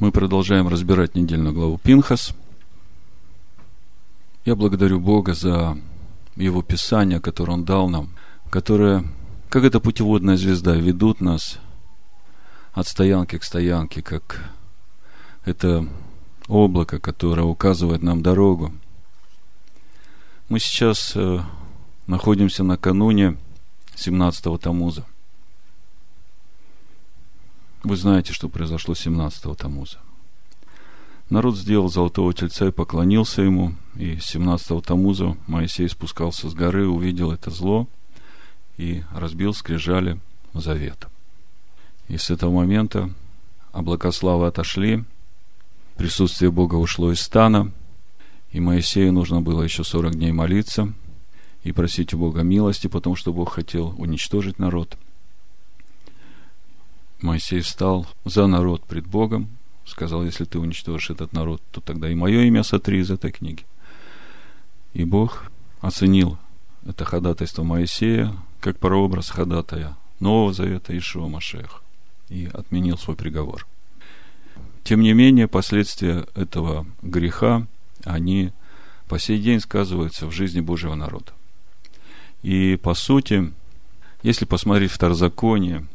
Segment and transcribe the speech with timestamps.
[0.00, 2.34] Мы продолжаем разбирать недельную главу Пинхас.
[4.44, 5.78] Я благодарю Бога за
[6.34, 8.10] Его Писание, которое Он дал нам,
[8.50, 9.04] которое,
[9.48, 11.60] как эта путеводная звезда, ведут нас
[12.72, 14.52] от стоянки к стоянке, как
[15.44, 15.86] это
[16.48, 18.72] облако, которое указывает нам дорогу.
[20.48, 21.38] Мы сейчас э,
[22.08, 23.36] находимся накануне
[23.94, 25.06] 17-го Тамуза.
[27.84, 29.98] Вы знаете, что произошло 17-го Тамуза.
[31.28, 37.30] Народ сделал золотого тельца и поклонился ему, и 17-го Тамуза Моисей спускался с горы, увидел
[37.30, 37.86] это зло
[38.78, 40.18] и разбил скрижали
[40.54, 41.10] завета.
[42.08, 43.10] И с этого момента
[43.72, 45.04] облака славы отошли,
[45.96, 47.70] присутствие Бога ушло из стана,
[48.50, 50.90] и Моисею нужно было еще 40 дней молиться
[51.64, 54.96] и просить у Бога милости, потому что Бог хотел уничтожить народ–
[57.24, 59.48] Моисей встал за народ пред Богом,
[59.86, 63.64] сказал, если ты уничтожишь этот народ, то тогда и мое имя сотри из этой книги.
[64.92, 66.38] И Бог оценил
[66.86, 71.82] это ходатайство Моисея как прообраз ходатая Нового Завета Ишуа Машех
[72.28, 73.66] и отменил свой приговор.
[74.84, 77.66] Тем не менее, последствия этого греха,
[78.04, 78.52] они
[79.08, 81.32] по сей день сказываются в жизни Божьего народа.
[82.42, 83.50] И по сути,
[84.22, 85.86] если посмотреть Второзаконие,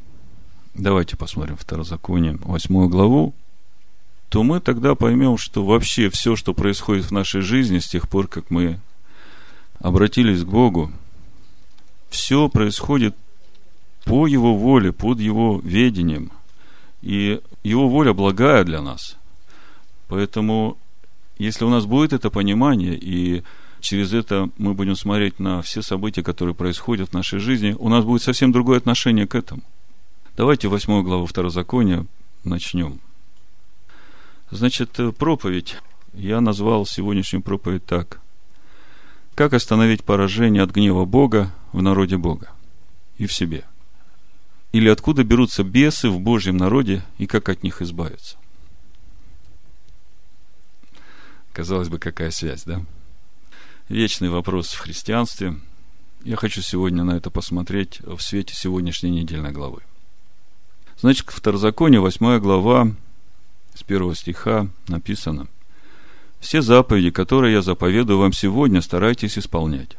[0.79, 3.33] Давайте посмотрим Второзаконие, восьмую главу,
[4.29, 8.29] то мы тогда поймем, что вообще все, что происходит в нашей жизни с тех пор,
[8.29, 8.79] как мы
[9.79, 10.89] обратились к Богу,
[12.09, 13.13] все происходит
[14.05, 16.31] по Его воле, под Его ведением.
[17.01, 19.17] И Его воля благая для нас.
[20.07, 20.77] Поэтому,
[21.37, 23.43] если у нас будет это понимание, и
[23.81, 28.05] через это мы будем смотреть на все события, которые происходят в нашей жизни, у нас
[28.05, 29.61] будет совсем другое отношение к этому–
[30.39, 32.05] Давайте восьмую главу Второзакония
[32.45, 33.01] начнем.
[34.51, 35.75] Значит, э, проповедь.
[36.13, 38.21] Я назвал сегодняшнюю проповедь так.
[39.35, 42.53] Как остановить поражение от гнева Бога в народе Бога
[43.17, 43.65] и в себе?
[44.71, 48.37] Или откуда берутся бесы в Божьем народе и как от них избавиться?
[51.51, 52.85] Казалось бы, какая связь, да?
[53.89, 55.59] Вечный вопрос в христианстве.
[56.23, 59.81] Я хочу сегодня на это посмотреть в свете сегодняшней недельной главы.
[61.01, 62.91] Значит, в Второзаконие, 8 глава,
[63.73, 65.47] с первого стиха написано,
[66.41, 69.95] «Все заповеди, которые я заповедую вам сегодня, старайтесь исполнять,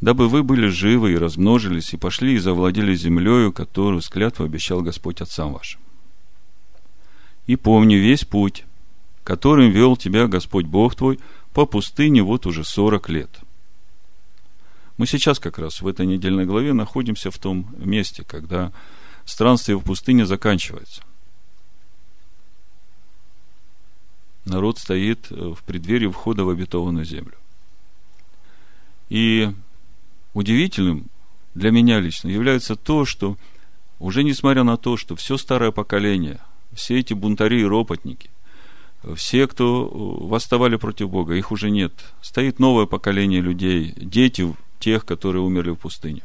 [0.00, 4.80] дабы вы были живы и размножились, и пошли и завладели землею, которую с клятвой обещал
[4.80, 5.80] Господь отцам вашим.
[7.46, 8.64] И помни весь путь,
[9.24, 11.20] которым вел тебя Господь Бог твой
[11.52, 13.40] по пустыне вот уже сорок лет».
[14.96, 18.72] Мы сейчас как раз в этой недельной главе находимся в том месте, когда
[19.24, 21.02] странствие в пустыне заканчивается.
[24.44, 27.34] Народ стоит э, в преддверии входа в обетованную землю.
[29.08, 29.50] И
[30.34, 31.06] удивительным
[31.54, 33.36] для меня лично является то, что
[34.00, 36.40] уже несмотря на то, что все старое поколение,
[36.72, 38.30] все эти бунтари и ропотники,
[39.14, 41.92] все, кто э, восставали против Бога, их уже нет.
[42.20, 46.22] Стоит новое поколение людей, дети тех, которые умерли в пустыне.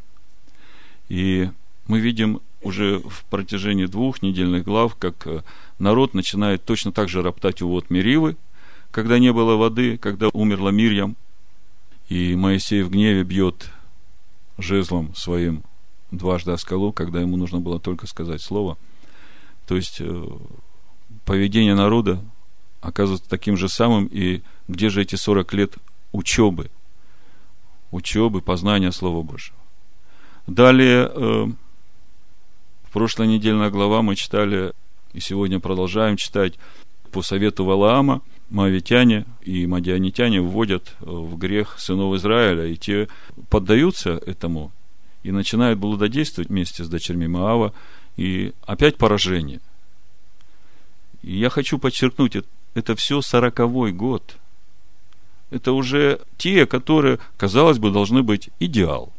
[1.09, 1.49] И
[1.87, 5.41] мы видим уже в протяжении двух недельных глав, как э,
[5.79, 8.35] народ начинает точно так же роптать у вод Меривы,
[8.91, 11.15] когда не было воды, когда умерла Мирьям,
[12.09, 13.71] и Моисей в гневе бьет
[14.57, 15.63] жезлом своим
[16.11, 18.77] дважды о скалу, когда ему нужно было только сказать слово.
[19.65, 20.27] То есть, э,
[21.25, 22.21] поведение народа
[22.81, 25.75] оказывается таким же самым, и где же эти 40 лет
[26.11, 26.69] учебы,
[27.91, 29.57] учебы, познания Слова Божьего.
[30.47, 31.55] Далее,
[32.97, 34.73] э, Прошлая недельная глава мы читали,
[35.13, 36.55] и сегодня продолжаем читать
[37.11, 43.07] по совету Валаама, Моавитяне и Мадианитяне вводят в грех сынов Израиля, и те
[43.49, 44.71] поддаются этому
[45.23, 47.73] и начинают блудодействовать вместе с дочерьми Маава,
[48.15, 49.59] и опять поражение.
[51.21, 52.37] И я хочу подчеркнуть,
[52.73, 54.37] это все сороковой год.
[55.51, 59.13] Это уже те, которые, казалось бы, должны быть идеал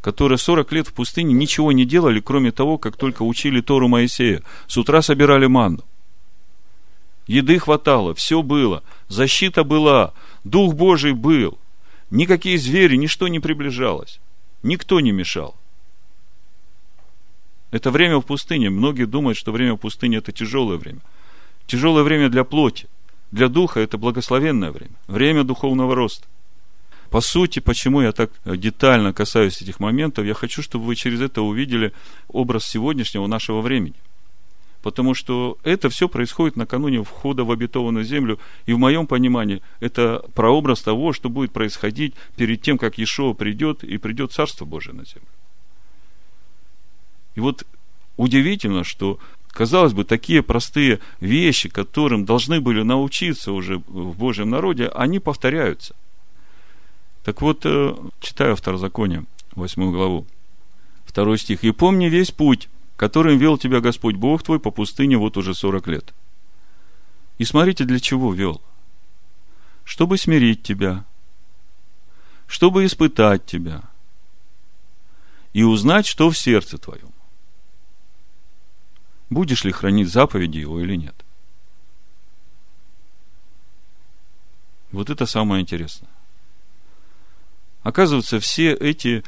[0.00, 4.42] которые 40 лет в пустыне ничего не делали, кроме того, как только учили Тору Моисея.
[4.66, 5.84] С утра собирали манну.
[7.26, 10.14] Еды хватало, все было, защита была,
[10.44, 11.58] Дух Божий был.
[12.10, 14.18] Никакие звери, ничто не приближалось.
[14.62, 15.54] Никто не мешал.
[17.70, 18.70] Это время в пустыне.
[18.70, 21.00] Многие думают, что время в пустыне это тяжелое время.
[21.66, 22.88] Тяжелое время для плоти.
[23.30, 24.94] Для духа это благословенное время.
[25.06, 26.26] Время духовного роста.
[27.10, 31.40] По сути, почему я так детально касаюсь этих моментов, я хочу, чтобы вы через это
[31.40, 31.92] увидели
[32.28, 33.94] образ сегодняшнего нашего времени.
[34.82, 38.38] Потому что это все происходит накануне входа в обетованную землю.
[38.66, 43.82] И в моем понимании это прообраз того, что будет происходить перед тем, как Иешуа придет
[43.82, 45.28] и придет Царство Божие на землю.
[47.34, 47.64] И вот
[48.16, 49.18] удивительно, что,
[49.50, 55.94] казалось бы, такие простые вещи, которым должны были научиться уже в Божьем народе, они повторяются.
[57.28, 60.26] Так вот, э, читаю Второзаконие, 8 главу,
[61.04, 61.62] второй стих.
[61.62, 65.88] «И помни весь путь, которым вел тебя Господь Бог твой по пустыне вот уже 40
[65.88, 66.14] лет».
[67.36, 68.62] И смотрите, для чего вел.
[69.84, 71.04] Чтобы смирить тебя,
[72.46, 73.82] чтобы испытать тебя
[75.52, 77.12] и узнать, что в сердце твоем
[79.28, 81.26] будешь ли хранить заповеди его или нет.
[84.92, 86.08] Вот это самое интересное.
[87.82, 89.24] Оказывается, все эти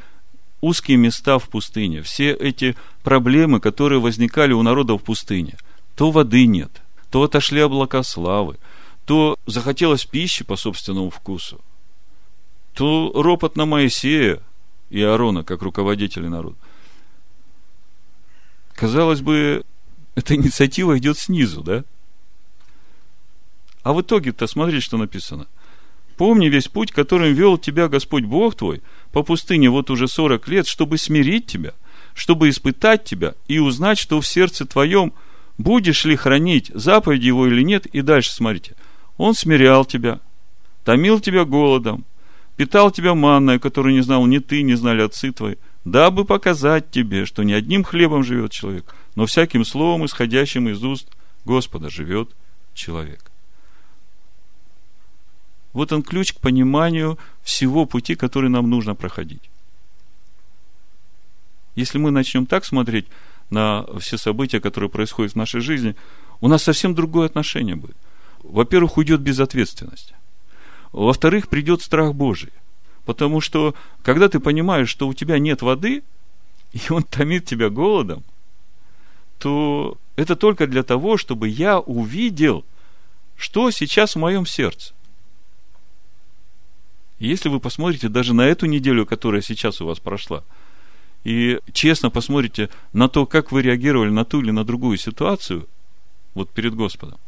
[0.61, 5.57] узкие места в пустыне, все эти проблемы, которые возникали у народа в пустыне,
[5.95, 8.57] то воды нет, то отошли облака славы,
[9.05, 11.59] то захотелось пищи по собственному вкусу,
[12.73, 14.41] то ропот на Моисея
[14.89, 16.57] и Аарона, как руководители народа.
[18.73, 19.63] Казалось бы,
[20.15, 21.83] эта инициатива идет снизу, да?
[23.83, 25.47] А в итоге-то смотрите, что написано.
[26.21, 30.67] Помни весь путь, которым вел тебя Господь Бог твой по пустыне вот уже 40 лет,
[30.67, 31.73] чтобы смирить тебя,
[32.13, 35.13] чтобы испытать тебя и узнать, что в сердце твоем
[35.57, 37.87] будешь ли хранить заповеди его или нет.
[37.87, 38.75] И дальше смотрите.
[39.17, 40.19] Он смирял тебя,
[40.85, 42.05] томил тебя голодом,
[42.55, 47.25] питал тебя манной, которую не знал ни ты, не знали отцы твои, дабы показать тебе,
[47.25, 51.07] что не одним хлебом живет человек, но всяким словом, исходящим из уст
[51.45, 52.29] Господа, живет
[52.75, 53.30] человек.
[55.73, 59.49] Вот он ключ к пониманию всего пути, который нам нужно проходить.
[61.75, 63.05] Если мы начнем так смотреть
[63.49, 65.95] на все события, которые происходят в нашей жизни,
[66.41, 67.95] у нас совсем другое отношение будет.
[68.43, 70.13] Во-первых, уйдет безответственность.
[70.91, 72.51] Во-вторых, придет страх Божий.
[73.05, 73.73] Потому что,
[74.03, 76.03] когда ты понимаешь, что у тебя нет воды,
[76.73, 78.23] и он томит тебя голодом,
[79.39, 82.63] то это только для того, чтобы я увидел,
[83.37, 84.93] что сейчас в моем сердце.
[87.27, 90.43] Если вы посмотрите даже на эту неделю, которая сейчас у вас прошла,
[91.23, 95.67] и честно посмотрите на то, как вы реагировали на ту или на другую ситуацию,
[96.33, 97.19] вот перед Господом,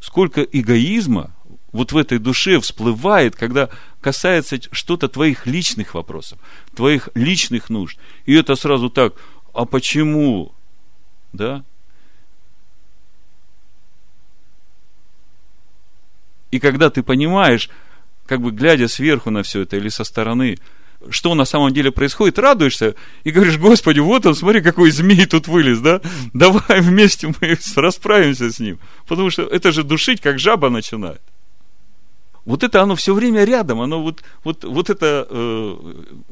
[0.00, 1.32] сколько эгоизма
[1.72, 3.68] вот в этой душе всплывает, когда
[4.00, 6.38] касается что-то твоих личных вопросов,
[6.74, 7.98] твоих личных нужд.
[8.24, 9.14] И это сразу так,
[9.52, 10.52] а почему?
[11.32, 11.64] Да?
[16.50, 17.68] И когда ты понимаешь,
[18.26, 20.58] как бы глядя сверху на все это или со стороны,
[21.10, 22.94] что на самом деле происходит, радуешься
[23.24, 26.00] и говоришь, Господи, вот он, смотри, какой змей тут вылез, да?
[26.32, 28.78] Давай вместе мы расправимся с ним.
[29.06, 31.20] Потому что это же душить, как жаба начинает
[32.46, 35.76] вот это оно все время рядом, оно вот, вот, вот это, э,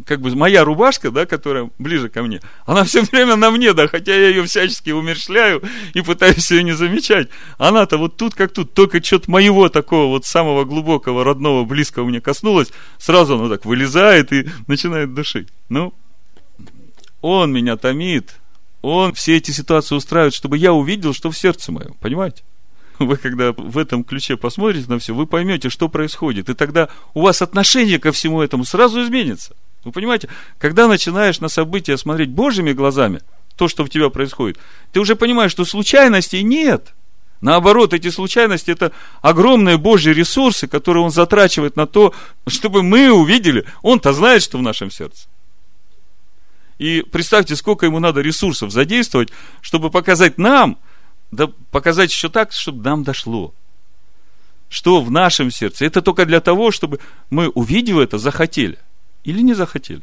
[0.06, 3.88] как бы моя рубашка, да, которая ближе ко мне, она все время на мне, да,
[3.88, 5.62] хотя я ее всячески умершляю
[5.92, 7.28] и пытаюсь ее не замечать.
[7.58, 12.20] Она-то вот тут как тут, только что-то моего такого вот самого глубокого, родного, близкого мне
[12.20, 15.48] коснулось, сразу оно так вылезает и начинает душить.
[15.68, 15.92] Ну,
[17.22, 18.36] он меня томит,
[18.82, 22.44] он все эти ситуации устраивает, чтобы я увидел, что в сердце моем, понимаете?
[22.98, 26.48] вы когда в этом ключе посмотрите на все, вы поймете, что происходит.
[26.48, 29.54] И тогда у вас отношение ко всему этому сразу изменится.
[29.84, 33.20] Вы понимаете, когда начинаешь на события смотреть Божьими глазами,
[33.56, 34.58] то, что в тебя происходит,
[34.92, 36.94] ты уже понимаешь, что случайностей нет.
[37.40, 42.14] Наоборот, эти случайности– это огромные Божьи ресурсы, которые Он затрачивает на то,
[42.46, 43.66] чтобы мы увидели.
[43.82, 45.28] Он-то знает, что в нашем сердце.
[46.78, 50.78] И представьте, сколько ему надо ресурсов задействовать, чтобы показать нам–
[51.34, 53.54] да показать еще так, чтобы нам дошло.
[54.68, 55.84] Что в нашем сердце?
[55.84, 57.00] Это только для того, чтобы
[57.30, 58.78] мы, увидев это, захотели.
[59.22, 60.02] Или не захотели.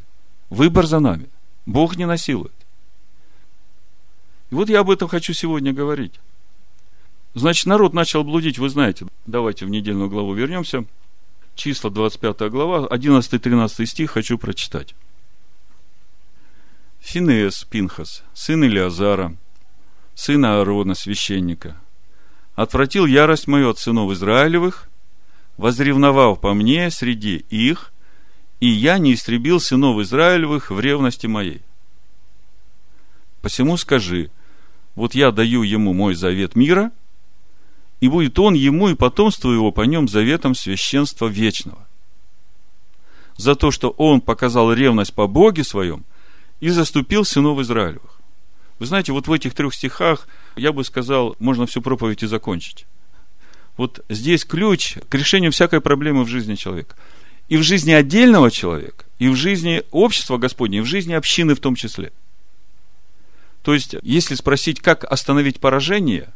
[0.50, 1.30] Выбор за нами.
[1.66, 2.54] Бог не насилует.
[4.50, 6.20] И вот я об этом хочу сегодня говорить.
[7.34, 9.08] Значит, народ начал блудить, вы знаете.
[9.26, 10.86] Давайте в недельную главу вернемся.
[11.56, 14.96] Числа 25 глава, 11-13 стих хочу прочитать.
[17.00, 19.36] Финеес Пинхас, сын Илиазара,
[20.16, 21.78] сына Аарона, священника,
[22.56, 24.90] отвратил ярость мою от сынов Израилевых,
[25.58, 27.92] возревновав по мне среди их,
[28.60, 31.62] и я не истребил сынов Израилевых в ревности моей.
[33.42, 34.30] Посему скажи,
[34.96, 36.92] вот я даю ему мой завет мира,
[38.00, 41.88] и будет он ему и потомству его по нем заветом священства вечного.
[43.38, 46.04] За то, что он показал ревность по Боге своем
[46.60, 48.21] и заступил сынов Израилевых.
[48.82, 52.88] Вы знаете, вот в этих трех стихах я бы сказал, можно всю проповедь и закончить.
[53.78, 56.96] Вот здесь ключ к решению всякой проблемы в жизни человека.
[57.48, 61.60] И в жизни отдельного человека, и в жизни общества Господня, и в жизни общины в
[61.60, 62.12] том числе.
[63.62, 66.34] То есть, если спросить, как остановить поражение,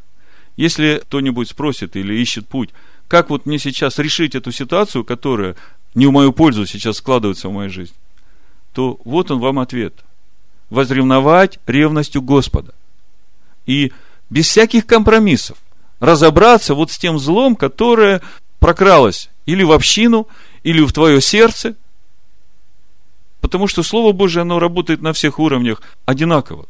[0.55, 2.69] если кто-нибудь спросит или ищет путь,
[3.07, 5.55] как вот мне сейчас решить эту ситуацию, которая
[5.95, 7.97] не в мою пользу сейчас складывается в моей жизни,
[8.71, 10.05] то вот он вам ответ.
[10.69, 12.73] Возревновать ревностью Господа.
[13.65, 13.91] И
[14.29, 15.57] без всяких компромиссов
[15.99, 18.21] разобраться вот с тем злом, которое
[18.59, 20.27] прокралось или в общину,
[20.63, 21.75] или в твое сердце.
[23.41, 26.65] Потому что Слово Божие, оно работает на всех уровнях одинаково.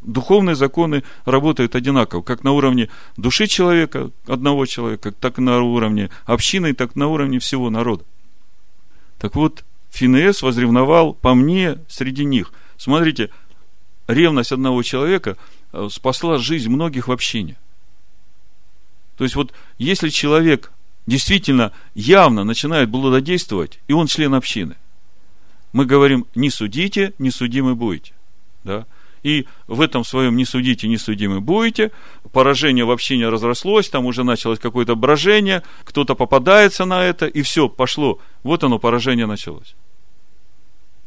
[0.00, 6.08] Духовные законы работают одинаково, как на уровне души человека, одного человека, так и на уровне
[6.24, 8.04] общины, так и на уровне всего народа.
[9.18, 12.52] Так вот, Финеес возревновал по мне среди них.
[12.80, 13.28] Смотрите,
[14.08, 15.36] ревность одного человека
[15.74, 17.58] э, спасла жизнь многих в общине.
[19.18, 20.72] То есть вот если человек
[21.06, 24.76] действительно явно начинает блудодействовать, и он член общины,
[25.74, 28.14] мы говорим, не судите, не судимы будете.
[28.64, 28.86] Да?
[29.22, 31.90] И в этом своем не судите, не судимы будете.
[32.32, 37.68] Поражение в общине разрослось, там уже началось какое-то брожение, кто-то попадается на это, и все,
[37.68, 38.20] пошло.
[38.42, 39.74] Вот оно, поражение началось.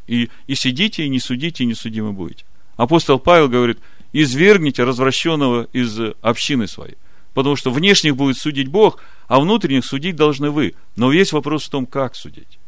[0.07, 2.45] И, и сидите, и не судите, и не судимы будете.
[2.75, 3.79] Апостол Павел говорит,
[4.11, 6.97] извергните развращенного из общины своей.
[7.33, 10.75] Потому что внешних будет судить Бог, а внутренних судить должны вы.
[10.95, 12.59] Но весь вопрос в том, как судить.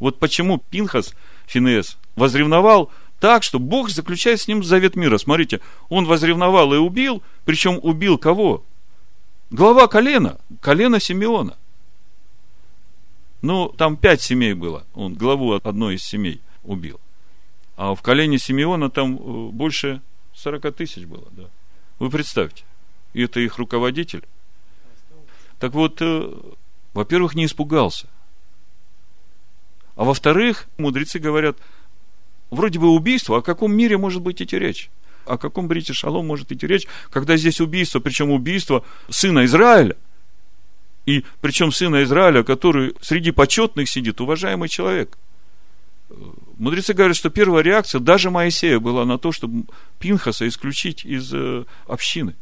[0.00, 1.14] Вот почему Пинхас,
[1.46, 2.90] Финес, возревновал–
[3.24, 5.16] так, что Бог заключает с ним завет мира.
[5.16, 8.62] Смотрите, он возревновал и убил, причем убил кого?
[9.50, 11.56] Глава колена, колена Симеона.
[13.40, 17.00] Ну, там пять семей было, он главу одной из семей убил.
[17.76, 20.00] А в колене Симеона там э, больше
[20.34, 21.44] 40 тысяч было, да.
[21.98, 22.64] Вы представьте,
[23.12, 24.24] и это их руководитель.
[25.58, 26.32] Так вот, э,
[26.92, 28.08] во-первых, не испугался.
[29.96, 31.56] А во-вторых, мудрецы говорят–
[32.54, 34.90] вроде бы убийство, о каком мире может быть идти речь?
[35.26, 39.96] О каком брите шалом может идти речь, когда здесь убийство, причем убийство сына Израиля?
[41.06, 45.18] И причем сына Израиля, который среди почетных сидит, уважаемый человек.
[46.58, 49.64] Мудрецы говорят, что первая реакция даже Моисея была на то, чтобы
[49.98, 52.34] Пинхаса исключить из э, общины.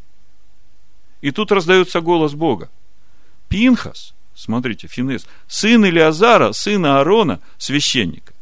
[1.20, 2.70] И тут раздается голос Бога.
[3.48, 8.34] Пинхас, смотрите, Финес, сын Илиазара, сына Аарона, священника.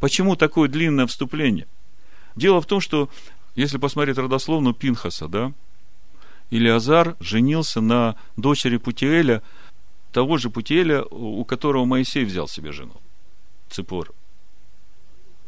[0.00, 1.66] Почему такое длинное вступление?
[2.36, 3.08] Дело в том, что,
[3.54, 5.52] если посмотреть родословную Пинхаса, да,
[6.50, 9.42] Илиазар женился на дочери Путиэля,
[10.12, 12.96] того же Путиэля, у которого Моисей взял себе жену,
[13.68, 14.12] Ципор.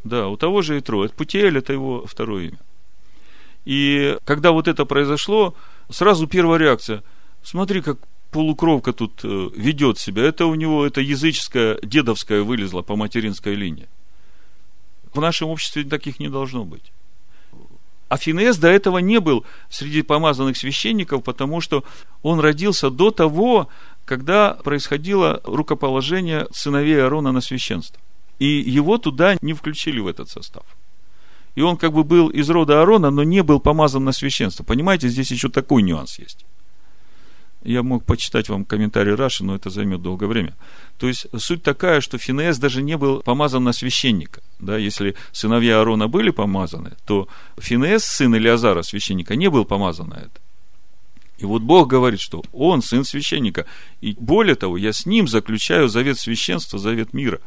[0.03, 1.07] Да, у того же Итро.
[1.09, 2.59] Путиэль– это его второе имя.
[3.65, 5.55] И когда вот это произошло,
[5.89, 7.03] сразу первая реакция.
[7.41, 7.97] Смотри, как
[8.31, 10.23] полукровка тут э, ведет себя.
[10.23, 13.87] Это у него, это языческая, дедовская вылезла по материнской линии.
[15.13, 16.91] В нашем обществе таких не должно быть.
[18.09, 21.83] А Финес до этого не был среди помазанных священников, потому что
[22.21, 23.69] он родился до того,
[24.05, 27.99] когда происходило рукоположение сыновей Аарона на священство.
[28.43, 30.65] И его туда не включили в этот состав.
[31.55, 34.65] И он как бы был из рода Аарона, но не был помазан на священство.
[34.65, 36.45] Понимаете, здесь еще такой нюанс есть.
[37.63, 40.55] Я мог почитать вам комментарий Раши, но это займет долгое время.
[40.97, 44.41] То есть, суть такая, что Финеас даже не был помазан на священника.
[44.59, 50.15] Да, если сыновья Аарона были помазаны, то Финеас, сын Илиазара, священника, не был помазан на
[50.15, 50.41] это.
[51.37, 53.65] И вот Бог говорит, что он сын священника.
[54.01, 57.39] И более того, я с ним заключаю завет священства, завет мира.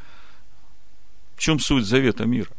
[1.37, 2.51] В чем суть завета мира?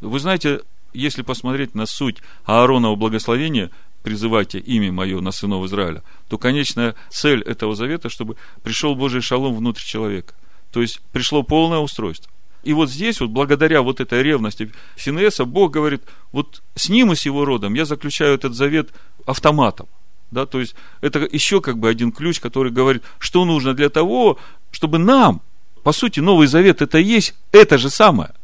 [0.00, 0.60] Вы знаете,
[0.92, 3.70] если посмотреть на суть Ааронова благословения–
[4.02, 9.54] призывайте имя мое на сынов Израиля, то конечная цель этого завета, чтобы пришел Божий шалом
[9.54, 10.34] внутрь человека.
[10.72, 12.30] То есть пришло полное устройство.
[12.64, 17.16] И вот здесь, вот благодаря вот этой ревности Финеса, Бог говорит, вот с ним и
[17.16, 18.90] с его родом я заключаю этот завет
[19.26, 19.88] автоматом.
[20.30, 24.38] Да, то есть это еще как бы один ключ, который говорит, что нужно для того,
[24.70, 25.40] чтобы нам,
[25.88, 28.34] по сути, Новый Завет это и есть это же самое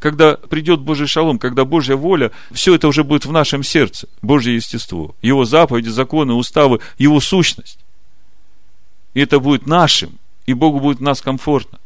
[0.00, 4.56] когда придет Божий шалом, когда Божья воля, все это уже будет в нашем сердце, Божье
[4.56, 7.78] естество, Его заповеди, законы, уставы, Его сущность.
[9.14, 11.78] И это будет нашим, и Богу будет нас комфортно.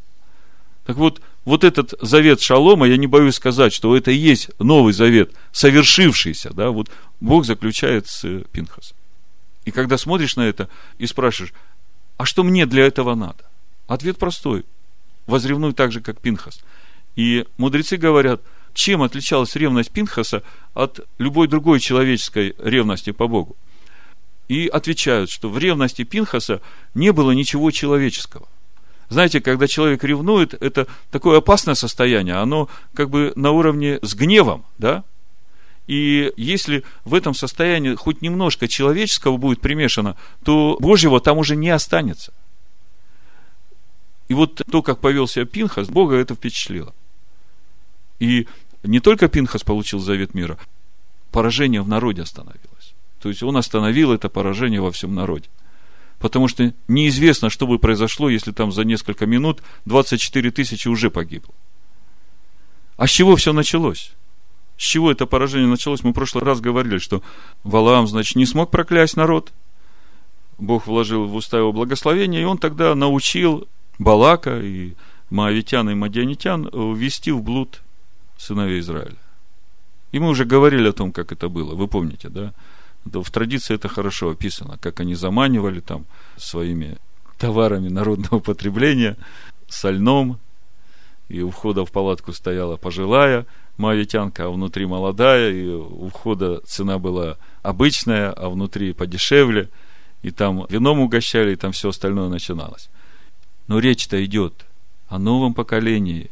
[0.86, 4.94] Так вот, вот этот завет шалома, я не боюсь сказать, что это и есть новый
[4.94, 8.96] завет, совершившийся, да, вот Бог заключает с Пинхасом.
[9.66, 11.52] И когда смотришь на это и спрашиваешь,
[12.16, 13.51] а что мне для этого надо?
[13.86, 14.64] Ответ простой.
[15.26, 16.60] Возревнуй так же, как Пинхас–
[17.16, 18.40] и мудрецы говорят,
[18.74, 20.42] чем отличалась ревность Пинхаса
[20.74, 23.56] от любой другой человеческой ревности по Богу.
[24.48, 26.60] И отвечают, что в ревности Пинхаса
[26.94, 28.48] не было ничего человеческого.
[29.08, 34.64] Знаете, когда человек ревнует, это такое опасное состояние, оно как бы на уровне с гневом,
[34.78, 35.04] да?
[35.86, 41.68] И если в этом состоянии хоть немножко человеческого будет примешано, то Божьего там уже не
[41.68, 42.32] останется.
[44.32, 46.94] И вот то, как повел себя Пинхас, Бога это впечатлило.
[48.18, 48.48] И
[48.82, 50.56] не только Пинхас получил завет мира,
[51.30, 52.94] поражение в народе остановилось.
[53.20, 55.50] То есть он остановил это поражение во всем народе.
[56.18, 61.52] Потому что неизвестно, что бы произошло, если там за несколько минут 24 тысячи уже погибло.
[62.96, 64.12] А с чего все началось?
[64.78, 66.04] С чего это поражение началось?
[66.04, 67.22] Мы в прошлый раз говорили, что
[67.64, 69.52] Валаам, значит, не смог проклясть народ.
[70.56, 73.68] Бог вложил в уста его благословение, и он тогда научил
[73.98, 74.94] Балака и
[75.30, 77.82] Моавитян и Мадианитян ввести в блуд
[78.36, 79.16] сыновей Израиля.
[80.12, 81.74] И мы уже говорили о том, как это было.
[81.74, 82.52] Вы помните, да?
[83.04, 86.04] В традиции это хорошо описано, как они заманивали там
[86.36, 86.98] своими
[87.38, 89.16] товарами народного потребления,
[89.68, 90.38] сольном,
[91.28, 93.46] и у входа в палатку стояла пожилая
[93.78, 99.70] моавитянка, а внутри молодая, и у входа цена была обычная, а внутри подешевле,
[100.22, 102.90] и там вином угощали, и там все остальное начиналось.
[103.72, 104.66] Но речь-то идет
[105.08, 106.30] о новом поколении.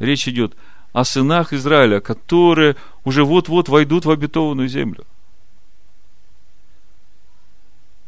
[0.00, 0.56] Речь идет
[0.92, 5.06] о сынах Израиля, которые уже вот-вот войдут в обетованную землю.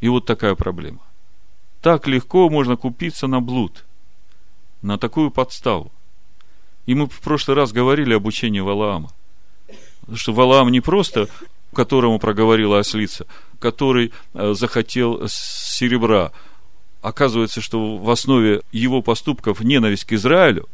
[0.01, 0.99] И вот такая проблема.
[1.81, 3.85] Так легко можно купиться на блуд,
[4.83, 5.93] на такую подставу.
[6.87, 9.13] И мы в прошлый раз говорили об учении Валаама.
[10.13, 11.29] Что Валаам не просто,
[11.73, 13.29] которому проговорила ослица,
[13.61, 16.33] который э, захотел серебра.
[17.09, 20.69] Оказывается, что в основе его поступков ненависть к Израилю.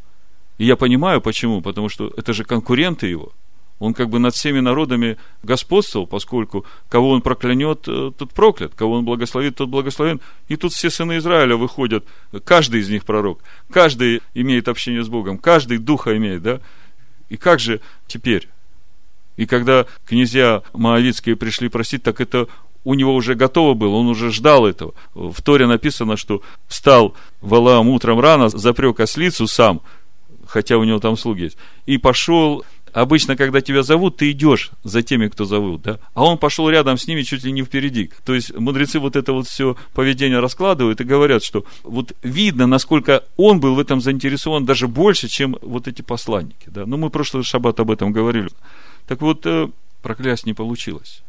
[0.59, 1.61] И я понимаю, почему.
[1.61, 3.33] Потому что это же конкуренты его–
[3.83, 8.95] он как бы над всеми народами господствовал, поскольку кого он проклянет, э, тот проклят, кого
[8.95, 10.21] он благословит, тот благословен.
[10.47, 12.05] И тут все сыны Израиля выходят,
[12.45, 16.61] каждый из них пророк, каждый имеет общение с Богом, каждый духа имеет, да?
[17.29, 18.49] И как же теперь?
[19.37, 22.47] И когда князья Моавицкие пришли просить, так это
[22.85, 24.95] у него уже готово было, он уже ждал этого.
[25.15, 29.81] В Торе написано, что встал Валаам утром рано, запрек ослицу сам,
[30.47, 35.03] хотя у него там слуги есть, и пошел Обычно, когда тебя зовут, ты идешь за
[35.03, 35.99] теми, кто зовут, да?
[36.13, 38.11] А он пошел рядом с ними чуть ли не впереди.
[38.25, 43.25] То есть мудрецы вот это вот все поведение раскладывают и говорят, что вот видно, насколько
[43.39, 46.85] он был в этом заинтересован даже больше, чем вот эти посланники, да?
[46.85, 48.51] Ну, мы прошлый шаббат об этом говорили.
[49.07, 49.69] Так вот, э,
[50.03, 51.23] проклясть не получилось.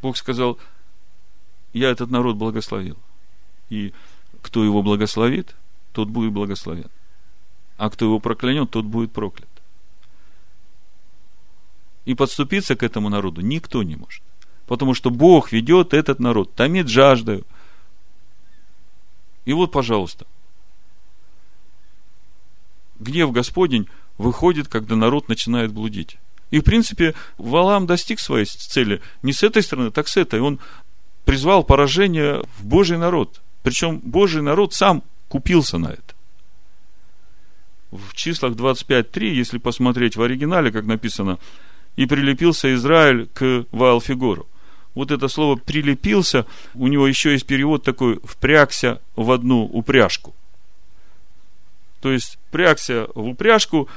[0.00, 0.58] Бог сказал,
[1.72, 2.96] я этот народ благословил.
[3.68, 3.92] И
[4.42, 5.54] кто его благословит,
[5.92, 6.90] тот будет благословен.
[7.76, 9.48] А кто его проклянет, тот будет проклят.
[12.04, 14.22] И подступиться к этому народу никто не может.
[14.66, 17.44] Потому что Бог ведет этот народ, томит жаждою.
[19.44, 20.26] И вот, пожалуйста,
[22.98, 26.18] гнев Господень выходит, когда народ начинает блудить.
[26.50, 30.40] И, в принципе, Валам достиг своей цели не с этой стороны, так с этой.
[30.40, 30.58] Он
[31.24, 33.40] призвал поражение в Божий народ.
[33.62, 36.14] Причем Божий народ сам купился на это.
[37.90, 41.38] В числах 25.3, если посмотреть в оригинале, как написано,
[41.96, 44.46] и прилепился Израиль к Ваалфигору.
[44.94, 50.34] Вот это слово «прилепился», у него еще есть перевод такой «впрягся в одну упряжку».
[52.00, 53.88] То есть, прягся в упряжку,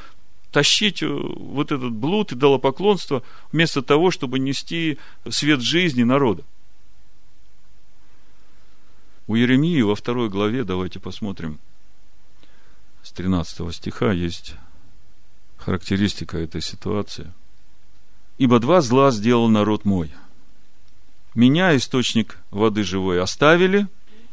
[0.52, 4.98] тащить э, вот этот блуд и долопоклонство, вместо того, чтобы нести
[5.30, 6.44] свет жизни народа.
[9.28, 11.60] У Еремии во второй главе, давайте посмотрим,
[13.02, 14.56] с 13 стиха есть
[15.58, 17.32] характеристика этой ситуации–
[18.42, 20.12] Ибо два зла сделал народ мой.
[21.36, 23.88] Меня, источник воды живой, оставили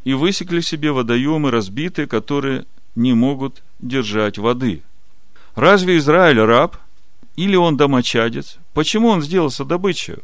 [0.05, 4.83] и высекли себе водоемы разбитые, которые не могут держать воды.
[5.59, 6.77] Разве Израиль раб?
[7.35, 8.59] Или он домочадец?
[8.75, 10.19] Почему он сделался добычей?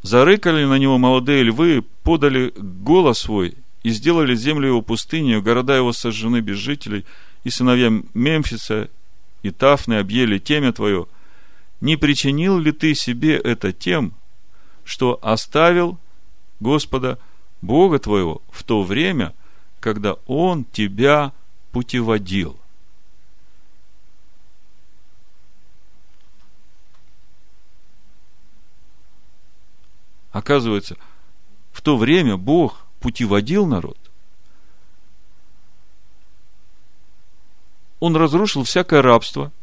[0.00, 5.92] Зарыкали на него молодые львы, подали голос свой и сделали землю его пустынью, города его
[5.92, 7.04] сожжены без жителей,
[7.44, 8.88] и сыновья Мемфиса
[9.42, 11.06] и Тафны объели темя твое–
[11.82, 14.14] не причинил ли ты себе это тем,
[14.82, 15.98] что оставил
[16.58, 17.18] Господа
[17.60, 19.34] Бога твоего в то время,
[19.78, 21.32] когда Он тебя
[21.72, 22.56] путеводил?
[30.36, 30.96] Оказывается,
[31.72, 33.98] в то время Бог путеводил народ.
[38.00, 39.52] Он разрушил всякое рабство–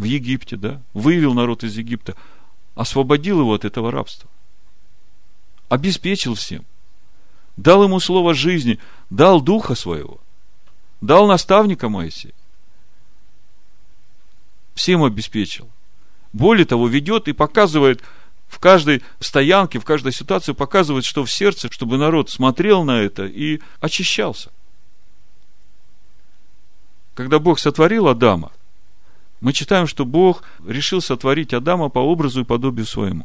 [0.00, 2.16] в Египте, да, вывел народ из Египта,
[2.74, 4.30] освободил его от этого рабства,
[5.68, 6.64] обеспечил всем,
[7.58, 8.78] дал ему слово жизни,
[9.10, 10.18] дал духа своего,
[11.02, 12.32] дал наставника Моисея,
[14.74, 15.68] всем обеспечил.
[16.32, 18.02] Более того, ведет и показывает
[18.50, 23.24] в каждой стоянке, в каждой ситуации, показывает, что в сердце, чтобы народ смотрел на это
[23.24, 24.50] и очищался.
[27.14, 28.50] Когда Бог сотворил Адама,
[29.40, 33.24] мы читаем, что Бог решил сотворить Адама по образу и подобию своему.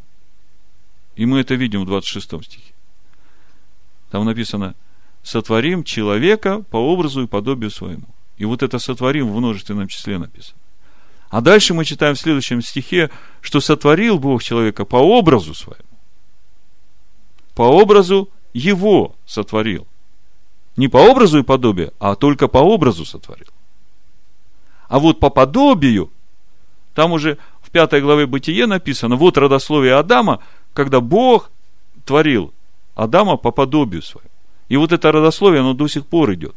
[1.16, 2.72] И мы это видим в 26 стихе.
[4.10, 4.76] Там написано,
[5.24, 8.06] сотворим человека по образу и подобию своему.
[8.38, 10.58] И вот это сотворим в множественном числе написано.
[11.28, 13.10] А дальше мы читаем в следующем стихе,
[13.40, 15.82] что сотворил Бог человека по образу своему.
[17.54, 19.86] По образу его сотворил.
[20.76, 23.48] Не по образу и подобию, а только по образу сотворил.
[24.88, 26.10] А вот по подобию,
[26.94, 30.42] там уже в пятой главе Бытие написано, вот родословие Адама,
[30.74, 31.50] когда Бог
[32.04, 32.52] творил
[32.94, 34.30] Адама по подобию своему.
[34.68, 36.54] И вот это родословие, оно до сих пор идет.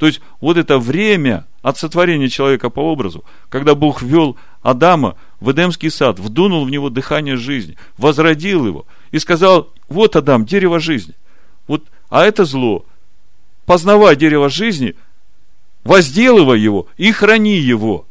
[0.00, 5.52] То есть, вот это время от сотворения человека по образу, когда Бог ввел Адама в
[5.52, 11.12] Эдемский сад, вдунул в него дыхание жизни, возродил его и сказал, вот Адам, дерево жизни.
[11.68, 12.86] Вот, а это зло.
[13.66, 14.96] Познавай дерево жизни–
[15.84, 18.06] возделывай его и храни его.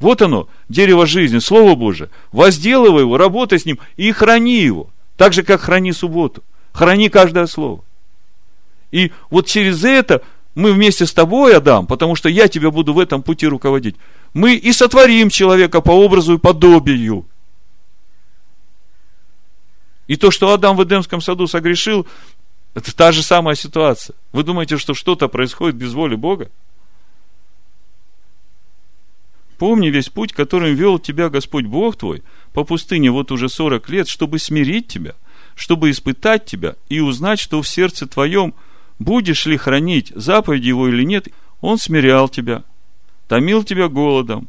[0.00, 2.10] Вот оно, дерево жизни, Слово Божие.
[2.32, 4.90] Возделывай его, работай с ним и храни его.
[5.16, 6.42] Так же, как храни субботу.
[6.72, 7.84] Храни каждое слово.
[8.94, 10.22] И вот через это
[10.54, 13.96] мы вместе с тобой, Адам, потому что я тебя буду в этом пути руководить,
[14.34, 17.26] мы и сотворим человека по образу и подобию.
[20.06, 22.06] И то, что Адам в Эдемском саду согрешил,
[22.74, 24.14] это та же самая ситуация.
[24.30, 26.48] Вы думаете, что что-то происходит без воли Бога?
[29.58, 34.06] Помни весь путь, которым вел тебя Господь Бог твой по пустыне вот уже 40 лет,
[34.06, 35.16] чтобы смирить тебя,
[35.56, 38.54] чтобы испытать тебя и узнать, что в сердце твоем
[38.98, 41.28] будешь ли хранить заповедь его или нет.
[41.60, 42.62] Он смирял тебя,
[43.28, 44.48] томил тебя голодом,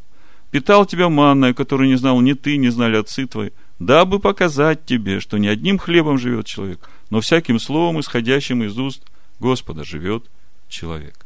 [0.52, 5.20] питал тебя манной, которую не знал ни ты, не знали отцы твои, дабы показать тебе,
[5.20, 9.04] что не одним хлебом живет человек, но всяким словом, исходящим из уст
[9.40, 10.26] Господа, живет
[10.70, 11.26] человек.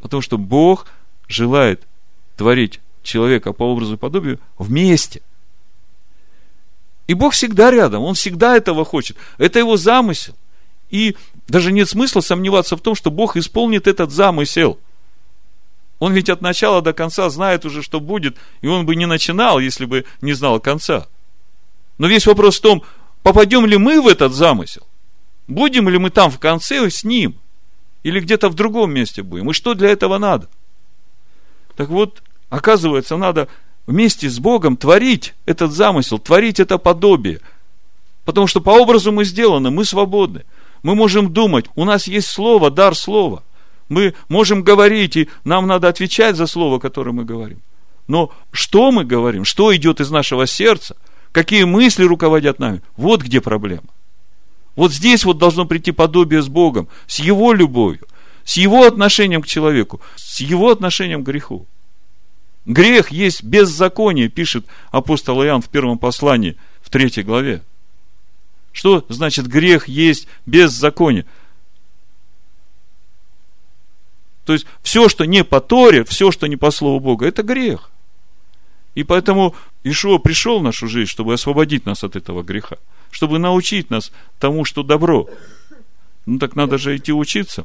[0.00, 0.86] Потому что Бог
[1.28, 1.86] желает
[2.36, 5.22] творить человека по образу и подобию вместе.
[7.06, 9.16] И Бог всегда рядом, Он всегда этого хочет.
[9.38, 10.34] Это Его замысел.
[10.90, 11.16] И
[11.48, 14.78] даже нет смысла сомневаться в том, что Бог исполнит этот замысел.
[15.98, 19.58] Он ведь от начала до конца знает уже, что будет, и он бы не начинал,
[19.58, 21.06] если бы не знал конца.
[21.98, 22.82] Но весь вопрос в том,
[23.22, 24.86] попадем ли мы в этот замысел?
[25.46, 27.36] Будем ли мы там в конце с ним?
[28.02, 29.50] Или где-то в другом месте будем?
[29.50, 30.48] И что для этого надо?
[31.76, 33.48] Так вот, оказывается, надо
[33.86, 37.40] вместе с Богом творить этот замысел, творить это подобие.
[38.24, 40.44] Потому что по образу мы сделаны, мы свободны.
[40.84, 43.42] Мы можем думать, у нас есть слово, дар слова.
[43.88, 47.62] Мы можем говорить, и нам надо отвечать за слово, которое мы говорим.
[48.06, 50.94] Но что мы говорим, что идет из нашего сердца,
[51.32, 53.88] какие мысли руководят нами, вот где проблема.
[54.76, 58.06] Вот здесь вот должно прийти подобие с Богом, с Его любовью,
[58.44, 61.66] с Его отношением к человеку, с Его отношением к греху.
[62.66, 67.62] Грех есть беззаконие, пишет апостол Иоанн в первом послании, в третьей главе.
[68.74, 71.24] Что значит грех есть беззаконие?
[74.44, 77.90] То есть, все, что не по Торе, все, что не по Слову Бога, это грех.
[78.94, 82.76] И поэтому Ишуа пришел в нашу жизнь, чтобы освободить нас от этого греха,
[83.10, 85.28] чтобы научить нас тому, что добро.
[86.26, 87.64] Ну так надо же идти учиться.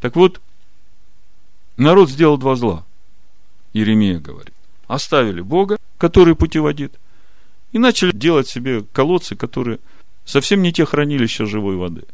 [0.00, 0.40] Так вот,
[1.76, 2.84] народ сделал два зла.
[3.72, 4.54] Иеремия говорит.
[4.88, 6.98] Оставили Бога, который путеводит,
[7.70, 9.78] и начали делать себе колодцы, которые
[10.24, 12.04] совсем не те хранилища живой воды.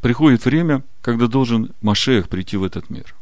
[0.00, 3.14] Приходит время, когда должен Машех прийти в этот мир.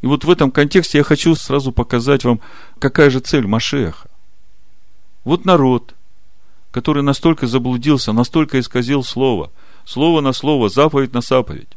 [0.00, 2.40] И вот в этом контексте я хочу сразу показать вам,
[2.78, 4.08] какая же цель Машеха.
[5.24, 5.94] Вот народ,
[6.70, 9.50] который настолько заблудился, настолько исказил слово,
[9.84, 11.76] слово на слово, заповедь на заповедь.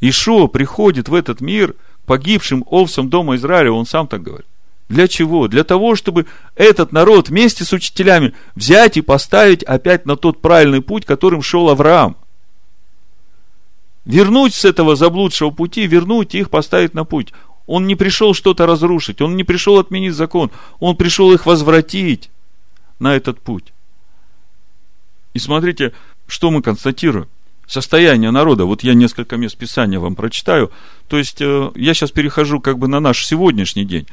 [0.00, 4.46] Ишо приходит в этот мир погибшим овцам дома Израиля, он сам так говорит.
[4.88, 5.48] Для чего?
[5.48, 10.82] Для того, чтобы этот народ вместе с учителями взять и поставить опять на тот правильный
[10.82, 12.16] путь, которым шел Авраам
[14.04, 17.32] вернуть с этого заблудшего пути, вернуть их, поставить на путь.
[17.66, 22.30] Он не пришел что-то разрушить, он не пришел отменить закон, он пришел их возвратить
[22.98, 23.72] на этот путь.
[25.34, 25.92] И смотрите,
[26.26, 27.28] что мы констатируем.
[27.68, 28.66] состояние народа.
[28.66, 30.70] Вот я несколько мест Писания вам прочитаю.
[31.08, 34.06] То есть, э, я сейчас перехожу как бы на наш сегодняшний день.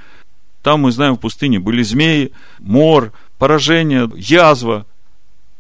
[0.62, 4.86] Там, мы знаем, в пустыне были змеи, мор, поражение, язва.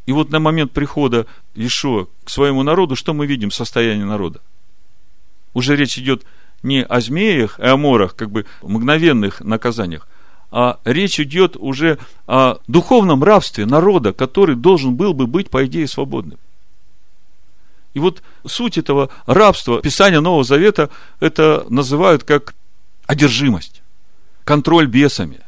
[0.05, 4.41] И вот на момент прихода Ишуа к своему народу, что мы видим состояние народа?
[5.53, 6.23] Уже речь идет
[6.63, 10.07] не о змеях и о морах, как бы мгновенных наказаниях,
[10.51, 15.88] а речь идет уже о духовном рабстве народа, который должен был бы быть, по идее,
[15.88, 16.39] свободным.
[17.93, 22.55] И вот суть этого рабства, Писания Нового Завета, это называют как
[23.07, 23.78] одержимость,
[24.49, 25.41] контроль бесами.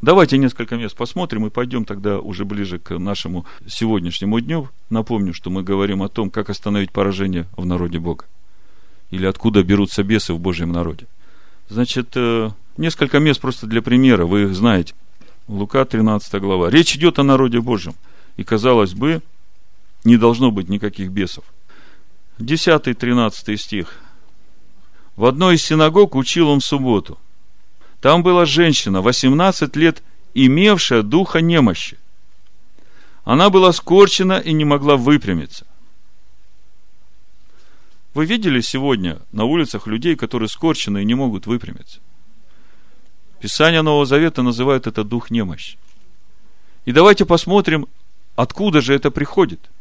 [0.00, 4.70] Давайте несколько мест посмотрим и пойдем тогда уже ближе к нашему сегодняшнему дню.
[4.88, 8.24] Напомню, что мы говорим о том, как остановить поражение в народе Бога.
[9.10, 11.08] Или откуда берутся бесы в Божьем народе.
[11.68, 14.94] Значит, э, несколько мест просто для примера, вы их знаете.
[15.46, 16.70] Лука 13 глава.
[16.70, 17.92] Речь идет о народе Божьем.
[18.38, 19.20] И, казалось бы,
[20.04, 21.44] не должно быть никаких бесов.
[22.38, 24.00] 10-13 стих.
[25.16, 27.18] В одной из синагог учил он в субботу.
[28.00, 30.02] Там была женщина, 18 лет,
[30.34, 31.98] имевшая духа немощи.
[33.24, 35.66] Она была скорчена и не могла выпрямиться.
[38.14, 42.00] Вы видели сегодня на улицах людей, которые скорчены и не могут выпрямиться?
[43.40, 45.78] Писание Нового Завета называет это дух немощи.
[46.86, 47.86] И давайте посмотрим,
[48.36, 49.60] откуда же это приходит–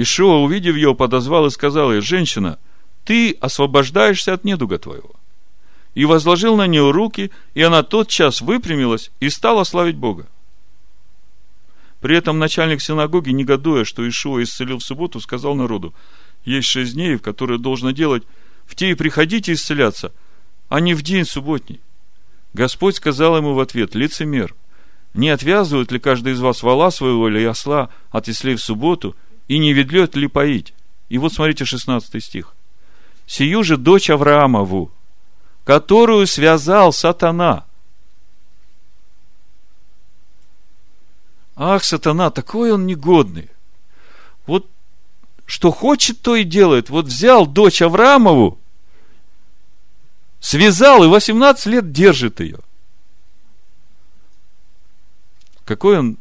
[0.00, 2.60] Ишуа, увидев ее, подозвал и сказал ей, женщина,
[3.04, 5.10] ты освобождаешься от недуга твоего.
[5.98, 10.28] И возложил на нее руки, и она тотчас выпрямилась и стала славить Бога.
[12.00, 15.92] При этом начальник синагоги, негодуя, что Ишуа исцелил в субботу, сказал народу,
[16.44, 18.22] есть шесть дней, в которые должно делать,
[18.64, 20.12] в те и приходите исцеляться,
[20.68, 21.80] а не в день субботний.
[22.54, 24.54] Господь сказал ему в ответ, лицемер,
[25.14, 29.16] не отвязывает ли каждый из вас вала своего или осла от яслей в субботу–
[29.48, 30.74] и не ведлет ли поить?
[31.08, 32.54] И вот смотрите 16 стих.
[33.26, 34.92] Сию же дочь Авраамову,
[35.68, 37.66] которую связал сатана.
[41.56, 43.50] Ах, сатана, такой он негодный.
[44.46, 44.66] Вот
[45.44, 46.88] что хочет, то и делает.
[46.88, 48.58] Вот взял дочь Авраамову,
[50.40, 52.60] связал и 18 лет держит ее.
[55.66, 56.16] Какой он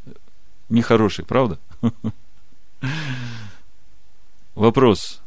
[0.68, 1.58] нехороший, правда?
[4.56, 5.22] Вопрос.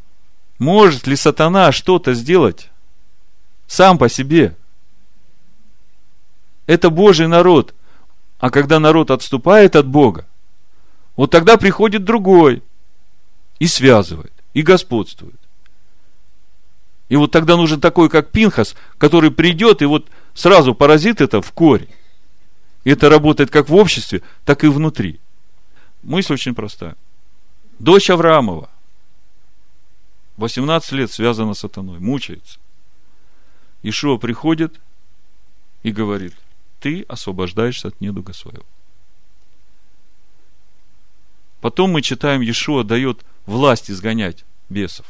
[0.59, 2.70] Может ли сатана что-то сделать
[3.71, 4.57] сам по себе?
[6.67, 7.73] Это Божий народ.
[8.41, 10.27] А когда народ отступает от Бога,
[11.15, 12.65] вот тогда приходит другой
[13.61, 15.39] и связывает, и господствует.
[17.09, 21.53] И вот тогда нужен такой, как Пинхас, который придет и вот сразу поразит это в
[21.53, 21.95] корень.
[22.83, 25.21] И это работает как в обществе, так и внутри.
[26.03, 26.97] Мысль очень простая
[27.79, 28.69] дочь Авраамова,
[30.39, 32.59] 18 лет связана с сатаной, мучается.
[33.83, 34.81] Ишуа приходит
[35.83, 36.35] и говорит,
[36.81, 38.65] ты освобождаешься от недуга своего.
[41.61, 45.07] Потом мы читаем, Иешуа дает власть изгонять бесов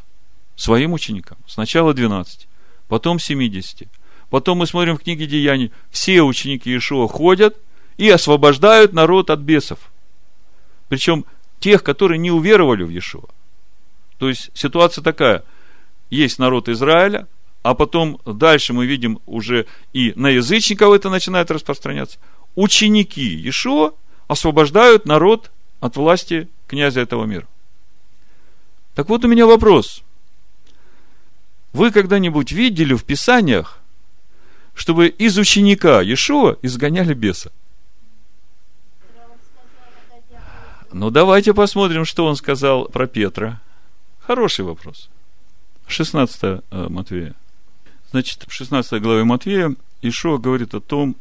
[0.57, 1.39] своим ученикам.
[1.47, 2.47] Сначала 12,
[2.89, 3.89] потом 70.
[4.29, 7.57] Потом мы смотрим в книге Деяний, все ученики Иешуа ходят
[7.97, 9.79] и освобождают народ от бесов.
[10.89, 11.25] Причем
[11.61, 13.29] тех, которые не уверовали в Иешуа.
[14.19, 15.45] То есть ситуация такая.
[16.11, 17.27] Есть народ Израиля,
[17.63, 22.19] а потом дальше мы видим уже и на язычников это начинает распространяться.
[22.55, 23.93] Ученики Иешуа
[24.29, 27.47] освобождают народ от власти князя этого мира.
[28.95, 30.03] Так вот у меня вопрос.
[31.73, 33.79] Вы когда-нибудь видели в Писаниях,
[34.75, 37.53] чтобы из ученика Иешуа изгоняли беса?
[40.93, 43.61] Ну, давайте посмотрим, что он сказал про Петра.
[44.19, 45.09] Хороший вопрос.
[45.87, 47.35] 16 э, Матвея.
[48.11, 51.17] Значит, в 16 главе Матвея Ишуа говорит о том,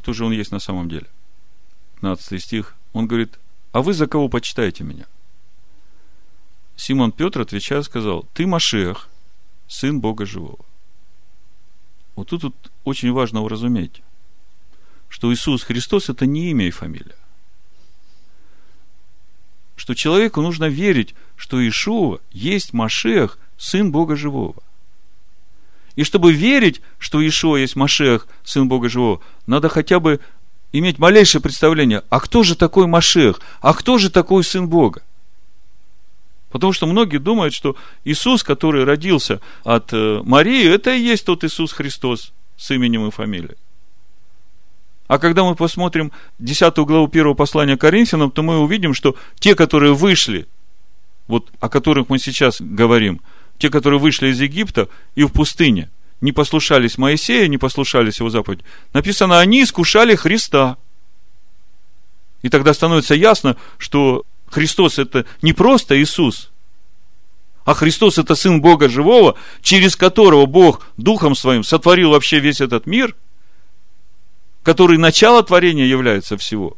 [0.00, 1.06] кто же он есть на самом деле.
[1.96, 2.74] 15 стих.
[2.92, 3.38] Он говорит,
[3.72, 5.06] а вы за кого почитаете меня?
[6.76, 9.08] Симон Петр, отвечая, сказал, ты Машех,
[9.68, 10.64] сын Бога живого.
[12.16, 14.02] Вот тут вот очень важно уразуметь,
[15.08, 17.16] что Иисус Христос это не имя и фамилия
[19.82, 24.62] что человеку нужно верить, что Ишуа есть Машех, Сын Бога Живого.
[25.96, 30.20] И чтобы верить, что Ишуа есть Машех, Сын Бога Живого, надо хотя бы
[30.72, 35.02] иметь малейшее представление, а кто же такой Машех, а кто же такой Сын Бога?
[36.50, 41.44] Потому что многие думают, что Иисус, который родился от э, Марии, это и есть тот
[41.44, 43.56] Иисус Христос с именем и фамилией.
[45.08, 49.94] А когда мы посмотрим 10 главу 1 послания Коринфянам, то мы увидим, что те, которые
[49.94, 50.46] вышли
[51.26, 53.20] вот о которых мы сейчас говорим,
[53.62, 55.88] те, которые вышли из Египта и в пустыне,
[56.20, 60.78] не послушались Моисея, не послушались его заповеди, написано, они искушали Христа.
[62.42, 66.50] И тогда становится ясно, что Христос это не просто Иисус,
[67.64, 72.86] а Христос это Сын Бога Живого, через которого Бог Духом Своим сотворил вообще весь этот
[72.86, 73.14] мир,
[74.64, 76.76] который начало творения является всего.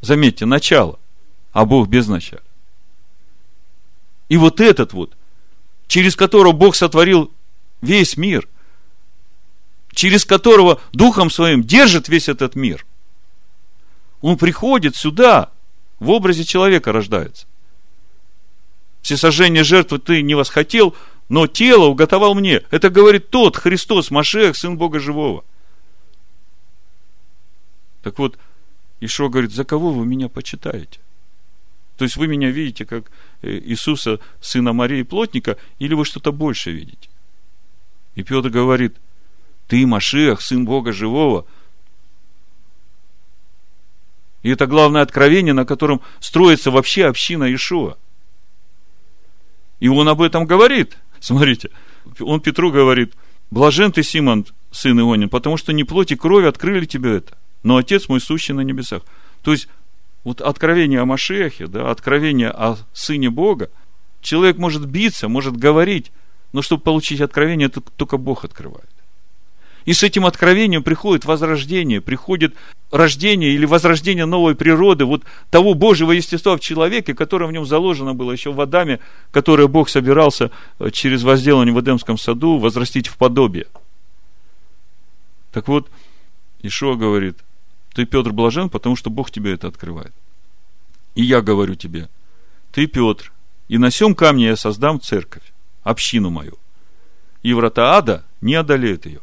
[0.00, 0.98] Заметьте, начало,
[1.52, 2.40] а Бог без начала.
[4.30, 5.16] И вот этот вот,
[5.88, 7.32] через которого Бог сотворил
[7.82, 8.48] весь мир,
[9.92, 12.86] через которого Духом Своим держит весь этот мир,
[14.20, 15.50] он приходит сюда,
[15.98, 17.46] в образе человека рождается.
[19.02, 20.94] Всесожжение жертвы ты не восхотел,
[21.28, 22.62] но тело уготовал мне.
[22.70, 25.44] Это говорит тот Христос, Машех, Сын Бога Живого.
[28.02, 28.38] Так вот,
[29.00, 31.00] Ишо говорит, за кого вы меня почитаете?
[31.96, 33.10] То есть вы меня видите как
[33.42, 37.08] Иисуса, сына Марии Плотника, или вы что-то больше видите?
[38.14, 38.96] И Петр говорит,
[39.66, 41.46] ты Машиах, сын Бога живого.
[44.42, 47.96] И это главное откровение, на котором строится вообще община Ишуа.
[49.78, 50.98] И он об этом говорит.
[51.20, 51.70] Смотрите,
[52.20, 53.14] он Петру говорит,
[53.50, 57.76] блажен ты, Симон, сын Ионин, потому что не плоть и кровь открыли тебе это, но
[57.76, 59.02] Отец мой сущий на небесах.
[59.42, 59.68] То есть,
[60.24, 63.70] вот откровение о Машехе, да, откровение о Сыне Бога,
[64.20, 66.12] человек может биться, может говорить,
[66.52, 68.88] но чтобы получить откровение, это только Бог открывает.
[69.86, 72.54] И с этим откровением приходит возрождение, приходит
[72.90, 78.12] рождение или возрождение новой природы, вот того Божьего естества в человеке, которое в нем заложено
[78.12, 83.16] было еще в Адаме, которое Бог собирался э, через возделывание в Эдемском саду возрастить в
[83.16, 83.68] подобие.
[85.50, 85.88] Так вот,
[86.62, 87.38] Ишуа говорит–
[87.94, 90.12] ты, Петр, блажен, потому что Бог тебе это открывает.
[91.14, 92.08] И я говорю тебе,
[92.72, 93.32] ты, Петр,
[93.68, 95.42] и на сем камне я создам церковь,
[95.82, 96.58] общину мою.
[97.42, 99.20] И врата ада не одолеют ее.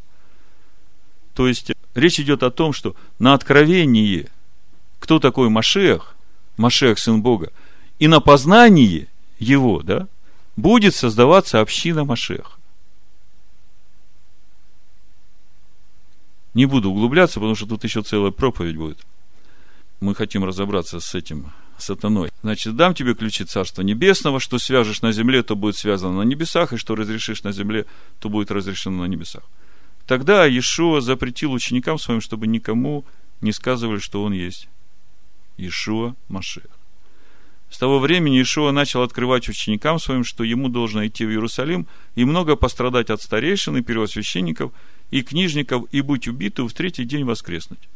[1.33, 4.27] То есть, речь идет о том, что на откровении,
[4.99, 6.15] кто такой Машех,
[6.57, 7.51] Машех, Сын Бога,
[7.99, 9.07] и на познании
[9.39, 10.07] его, да,
[10.55, 12.56] будет создаваться община Машеха.
[16.57, 18.97] Не буду углубляться, потому что тут еще целая проповедь будет.
[19.99, 22.31] Мы хотим разобраться с этим сатаной.
[22.41, 26.73] Значит, дам тебе ключи Царства Небесного, что свяжешь на земле, то будет связано на небесах,
[26.73, 27.85] и что разрешишь на земле,
[28.17, 29.43] то будет разрешено на небесах.
[30.07, 33.05] Тогда Иешуа запретил ученикам своим, чтобы никому
[33.39, 34.67] не сказывали, что он есть
[35.57, 36.65] Иешуа Машех.
[37.69, 42.25] С того времени Ишуа начал открывать ученикам своим, что ему должно идти в Иерусалим и
[42.25, 44.71] много пострадать от старейшин и первосвященников–
[45.11, 47.87] и книжников, и быть убитым в третий день воскреснуть.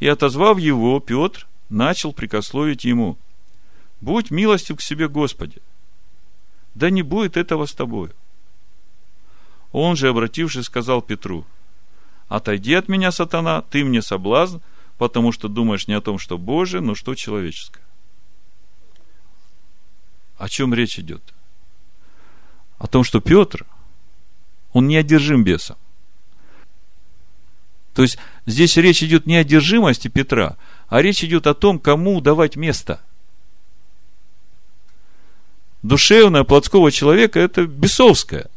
[0.00, 3.16] И отозвав его, Петр начал прикословить ему,
[4.00, 5.60] «Будь милостив к себе, Господи,
[6.74, 8.12] да не будет этого с тобою».
[9.72, 11.44] Он же, обратившись, сказал Петру,
[12.28, 14.58] «Отойди от меня, сатана, ты мне соблазн,
[14.98, 17.82] потому что думаешь не о том, что Божие, но что человеческое».
[20.36, 21.22] О чем речь идет?
[22.78, 23.66] О том, что Петр,
[24.72, 25.76] он не одержим бесом.
[27.94, 30.56] То есть здесь речь идет не о держимости Петра,
[30.88, 33.00] а речь идет о том, кому давать место.
[35.82, 38.50] Душевное плотского человека– это бесовское.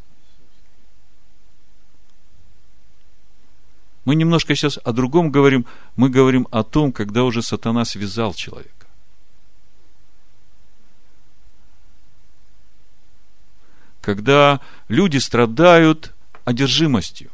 [4.05, 5.65] Мы немножко сейчас о другом говорим.
[5.97, 8.87] Мы говорим о том, когда уже сатана связал человека.
[13.99, 17.29] Когда люди страдают одержимостью.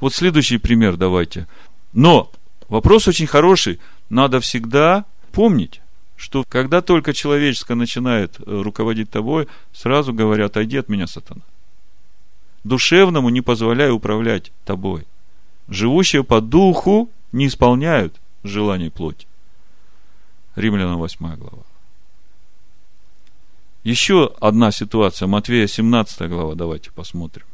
[0.00, 1.46] Вот следующий пример давайте.
[1.92, 2.30] Но
[2.68, 3.78] вопрос очень хороший.
[4.08, 5.80] Надо всегда помнить,
[6.16, 11.42] что когда только человеческое начинает э, руководить тобой, сразу говорят, отойди от меня, сатана.
[12.64, 15.06] Душевному не позволяй управлять тобой.
[15.68, 19.26] Живущие по духу не исполняют желаний плоти.
[20.56, 21.62] Римлянам 8 глава.
[23.82, 27.46] Еще одна ситуация, Матвея 17 глава, давайте посмотрим.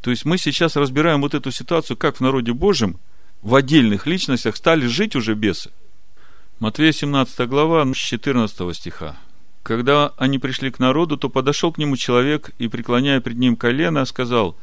[0.00, 2.98] То есть мы сейчас разбираем вот эту ситуацию, как в народе Божьем
[3.42, 5.70] в отдельных личностях стали жить уже бесы.
[6.58, 9.16] Матвея 17 глава, 14 стиха.
[9.62, 14.04] Когда они пришли к народу, то подошел к нему человек и, преклоняя пред ним колено,
[14.06, 14.56] сказал,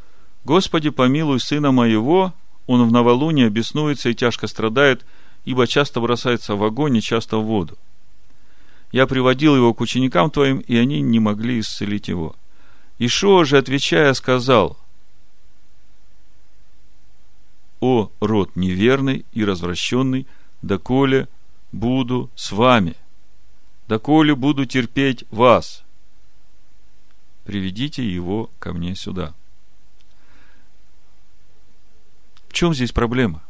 [0.43, 2.33] «Господи, помилуй сына моего,
[2.65, 5.05] он в новолуние беснуется и тяжко страдает,
[5.45, 7.77] ибо часто бросается в огонь и часто в воду.
[8.91, 12.35] Я приводил его к ученикам твоим, и они не могли исцелить его».
[12.99, 14.77] Ишуа же, отвечая, сказал–
[17.79, 20.27] о род неверный и развращенный,
[20.61, 21.27] доколе
[21.71, 22.95] буду с вами.
[23.87, 25.83] доколе буду терпеть вас,
[27.45, 29.33] приведите его ко мне сюда.
[32.49, 33.43] В чем здесь проблема?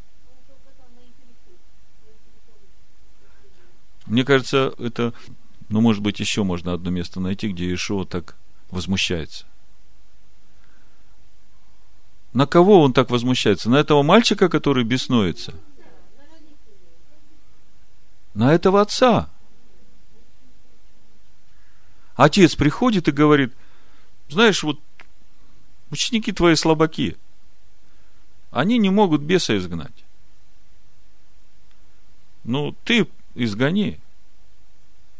[4.06, 5.14] Мне кажется, это,
[5.70, 8.38] ну, может быть, еще можно одно место найти, где Ишуа так
[8.70, 9.46] возмущается.
[12.34, 13.70] На кого он так возмущается?
[13.70, 15.54] На этого мальчика, который беснуется?
[18.34, 19.30] На этого отца.
[22.16, 23.54] Отец приходит и говорит,
[24.30, 24.80] знаешь, вот
[25.92, 27.16] ученики твои слабаки,
[28.52, 30.04] они не могут беса изгнать.
[32.44, 34.00] Ну, ты изгони.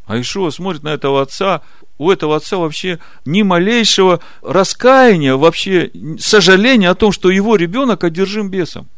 [0.06, 1.62] А Ишуа смотрит на этого отца,
[1.98, 8.50] у этого отца вообще ни малейшего раскаяния, вообще сожаления о том, что его ребенок одержим
[8.50, 8.88] бесом.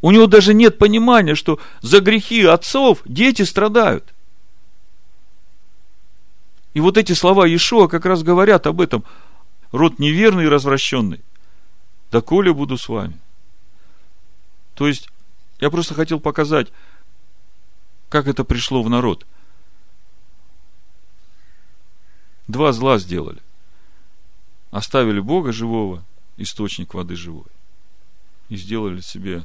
[0.00, 4.12] У него даже нет понимания, что за грехи отцов дети страдают.
[6.74, 9.04] И вот эти слова Иешуа как раз говорят об этом.
[9.70, 11.20] Род неверный и развращенный.
[12.10, 13.18] Да коли буду с вами.
[14.74, 15.08] То есть,
[15.60, 16.68] я просто хотел показать,
[18.08, 19.24] как это пришло в народ.
[22.48, 23.40] Два зла сделали.
[24.70, 26.04] Оставили Бога живого,
[26.36, 27.46] источник воды живой.
[28.48, 29.44] И сделали себе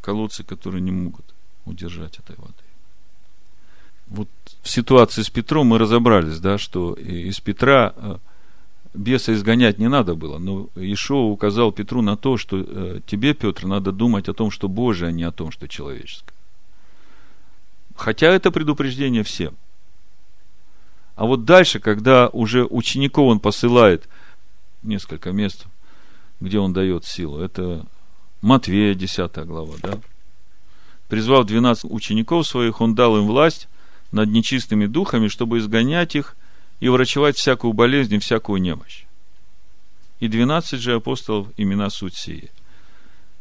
[0.00, 1.24] колодцы, которые не могут
[1.64, 2.54] удержать этой воды.
[4.06, 4.28] Вот
[4.62, 8.16] в ситуации с Петром мы разобрались, да, что из Петра э,
[8.94, 10.38] беса изгонять не надо было.
[10.38, 14.68] Но Ишо указал Петру на то, что э, тебе, Петр, надо думать о том, что
[14.68, 16.34] Божие, а не о том, что человеческое.
[17.96, 19.56] Хотя это предупреждение всем.
[21.18, 24.08] А вот дальше, когда уже учеников он посылает
[24.84, 25.66] несколько мест,
[26.38, 27.84] где он дает силу, это
[28.40, 29.98] Матвея, 10 глава, да?
[31.08, 33.66] Призвав 12 учеников своих, он дал им власть
[34.12, 36.36] над нечистыми духами, чтобы изгонять их
[36.78, 39.02] и врачевать всякую болезнь и всякую немощь.
[40.20, 42.50] И 12 же апостолов имена суть сие.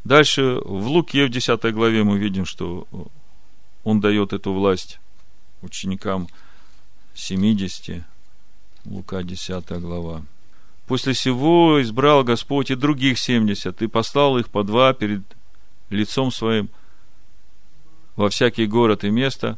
[0.04, 2.88] Дальше в Луке в 10 главе мы видим, что
[3.84, 5.00] он дает эту власть
[5.62, 6.28] ученикам
[7.18, 8.04] 70,
[8.86, 10.24] Лука 10 глава.
[10.86, 15.24] После всего избрал Господь и других 70, и послал их по два перед
[15.90, 16.70] лицом своим
[18.16, 19.58] во всякий город и место,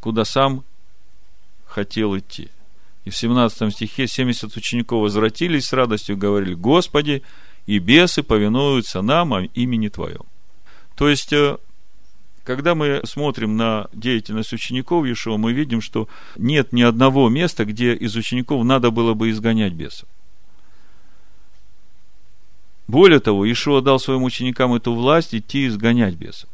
[0.00, 0.64] куда сам
[1.66, 2.50] хотел идти.
[3.04, 7.22] И в 17 стихе 70 учеников возвратились с радостью, говорили, Господи,
[7.66, 10.24] и бесы повинуются нам о имени Твоем.
[10.94, 11.56] То есть, э,
[12.44, 17.94] когда мы смотрим на деятельность учеников Иешуа, мы видим, что нет ни одного места, где
[17.94, 20.08] из учеников надо было бы изгонять бесов.
[22.86, 26.50] Более того, Ишуа дал своим ученикам эту власть идти изгонять бесов.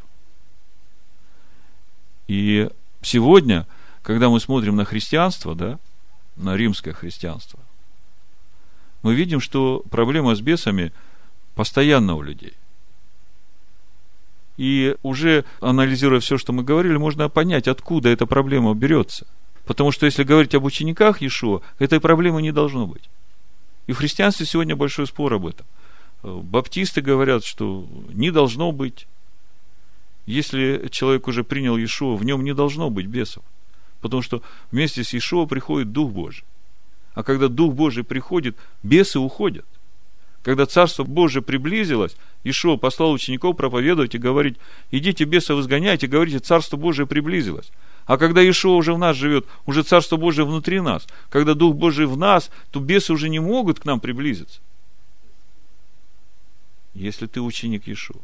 [2.29, 2.71] И
[3.03, 3.67] сегодня,
[4.03, 5.81] когда мы смотрим на христианство, да,
[6.37, 7.59] на римское христианство,
[9.03, 10.93] мы видим, что проблема с бесами
[11.57, 12.55] постоянно у людей.
[14.61, 19.27] И уже анализируя все, что мы говорили, можно понять, откуда эта проблема берется.
[19.65, 23.09] Потому что если говорить об учениках Иешуа, этой проблемы не должно быть.
[23.87, 25.67] И в христианстве сегодня большой спор об этом.
[26.23, 29.07] Баптисты говорят, что не должно быть.
[30.27, 33.43] Если человек уже принял Иешуа, в нем не должно быть бесов.
[34.03, 36.45] Потому что вместе с Иешуа приходит Дух Божий.
[37.15, 39.65] А когда Дух Божий приходит, бесы уходят.
[40.43, 44.57] Когда Царство Божие приблизилось, Ишо послал учеников проповедовать и говорить,
[44.91, 47.71] идите бесов изгоняйте, говорите, Царство Божие приблизилось.
[48.07, 52.07] А когда Ишо уже в нас живет, уже Царство Божие внутри нас, когда Дух Божий
[52.07, 54.61] в нас, то бесы уже не могут к нам приблизиться.
[56.95, 58.15] Если ты ученик Ишо.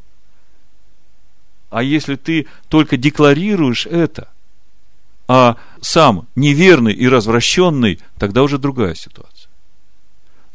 [1.69, 4.29] А если ты только декларируешь это,
[5.27, 9.49] а сам неверный и развращенный, тогда уже другая ситуация.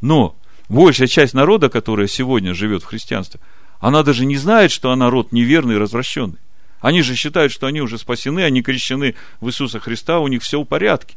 [0.01, 0.35] Но
[0.73, 3.41] большая часть народа, которая сегодня живет в христианстве,
[3.79, 6.39] она даже не знает, что она народ неверный и развращенный.
[6.81, 10.61] Они же считают, что они уже спасены, они крещены в Иисуса Христа, у них все
[10.61, 11.17] в порядке.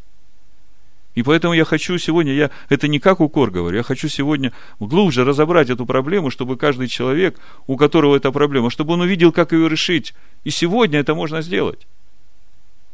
[1.16, 4.52] И поэтому я хочу сегодня, я это не как укор говорю, я хочу сегодня
[4.82, 9.54] глубже разобрать эту проблему, чтобы каждый человек, у которого эта проблема, чтобы он увидел, как
[9.54, 10.14] ее решить.
[10.44, 11.88] И сегодня это можно сделать.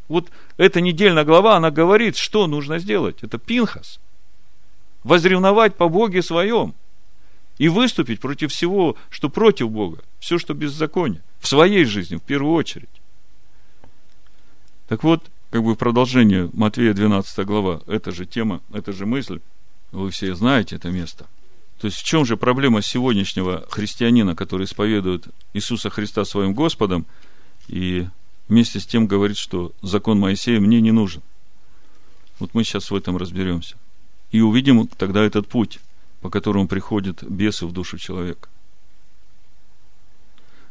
[0.07, 3.23] Вот эта недельная глава, она говорит, что нужно сделать.
[3.23, 3.99] Это Пинхас–
[5.03, 6.73] возревновать по Боге своем
[7.57, 12.53] и выступить против всего, что против Бога, все, что беззаконие, в своей жизни, в первую
[12.53, 12.89] очередь.
[14.87, 19.39] Так вот, как бы в продолжение Матвея 12 глава, эта же тема, эта же мысль,
[19.91, 21.27] вы все знаете это место.
[21.79, 27.05] То есть в чем же проблема сегодняшнего христианина, который исповедует Иисуса Христа своим Господом
[27.67, 28.07] и
[28.47, 31.21] вместе с тем говорит, что закон Моисея мне не нужен–
[32.41, 33.75] Вот мы сейчас в этом разберемся.
[34.31, 35.79] И увидим тогда этот путь,
[36.21, 38.47] по которому приходят бесы в душу человека.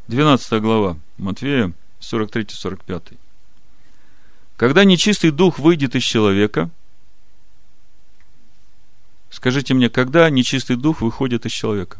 [0.07, 3.17] 12 глава Матвея, 43-45.
[4.57, 6.69] Когда нечистый дух выйдет из человека,
[9.29, 11.99] скажите мне, когда нечистый дух выходит из человека?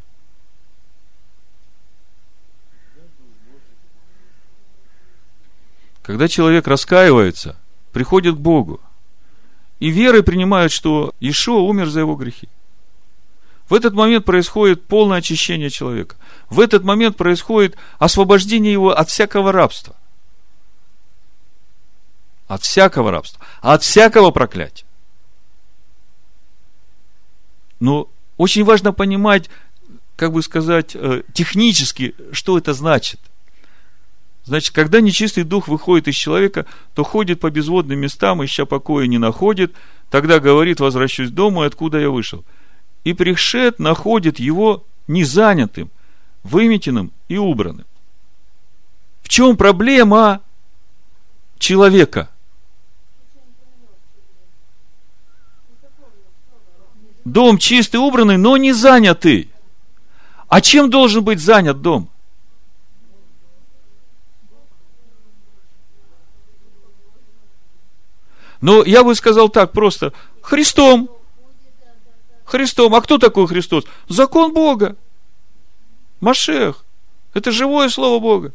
[6.02, 7.58] Когда человек раскаивается,
[7.94, 8.82] приходит к Богу,
[9.82, 12.48] и верой принимает, что Ишуа умер за его грехи.
[13.68, 16.18] В этот момент происходит полное очищение человека.
[16.52, 19.96] В этот момент происходит освобождение его от всякого рабства.
[22.48, 23.44] От всякого рабства.
[23.62, 24.86] От всякого проклятия.
[27.80, 28.08] Но
[28.38, 29.50] очень важно понимать,
[30.16, 33.20] как бы сказать, э, технически, что это значит.
[34.44, 36.66] Значит, когда нечистый дух выходит из человека,
[36.96, 39.74] то ходит по безводным местам, ища покоя не находит,
[40.10, 42.44] тогда говорит, возвращусь домой, откуда я вышел.
[43.04, 45.92] И пришед находит его незанятым,
[46.44, 47.86] выметенным и убранным.
[49.22, 50.42] В чем проблема
[51.60, 52.30] человека?
[57.24, 59.50] Дом чистый, убранный, но не занятый.
[60.48, 62.11] А чем должен быть занят дом?
[68.62, 70.14] Но я бы сказал так просто.
[70.42, 71.10] Христом.
[72.46, 72.94] Христом.
[72.96, 73.86] А кто такой Христос?
[74.08, 74.96] Закон Бога.
[76.20, 76.86] Машех.
[77.34, 78.54] Это живое слово Бога.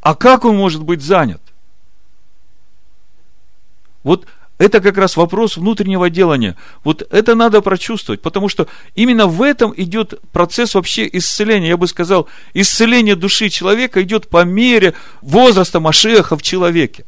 [0.00, 1.40] А как он может быть занят?
[4.02, 4.26] Вот
[4.58, 6.56] это как раз вопрос внутреннего делания.
[6.82, 8.66] Вот это надо прочувствовать, потому что
[8.96, 11.68] именно в этом идет процесс вообще исцеления.
[11.68, 17.04] Я бы сказал, исцеление души человека идет по мере возраста Машеха в человеке.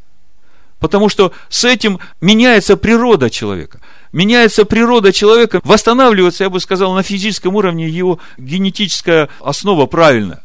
[0.79, 3.81] Потому что с этим меняется природа человека.
[4.13, 10.43] Меняется природа человека, восстанавливается, я бы сказал, на физическом уровне его генетическая основа правильная.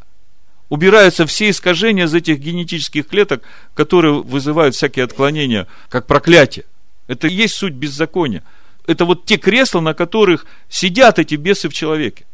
[0.68, 3.42] Убираются все искажения из этих генетических клеток,
[3.74, 6.64] которые вызывают всякие отклонения, как проклятие.
[7.06, 8.44] Это и есть суть беззакония.
[8.86, 12.24] Это вот те кресла, на которых сидят эти бесы в человеке.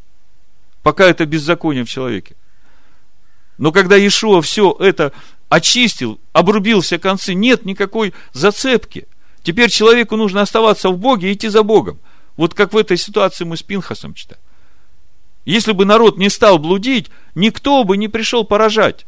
[0.82, 2.36] Пока это беззаконие в человеке.
[3.59, 5.12] Но когда Иешуа все это
[5.49, 9.07] очистил, обрубил все концы, нет никакой зацепки.
[9.42, 11.99] Теперь человеку нужно оставаться в Боге и идти за Богом.
[12.36, 14.40] Вот как в этой ситуации мы с Пинхасом читаем.
[15.44, 19.07] Если бы народ не стал блудить, никто бы не пришел поражать.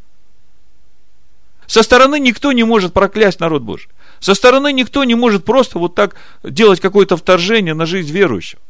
[1.67, 3.91] Со стороны никто не может проклясть народ Божий.
[4.21, 8.63] Со стороны никто не может просто вот так делать какое-то вторжение на жизнь верующего.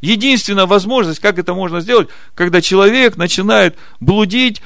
[0.00, 4.62] Единственная возможность, как это можно сделать, когда человек начинает блудить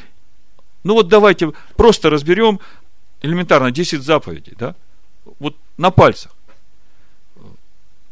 [0.85, 2.61] ну вот давайте просто разберем
[3.23, 4.77] элементарно 10 заповедей, да?
[5.39, 6.33] Вот на пальцах.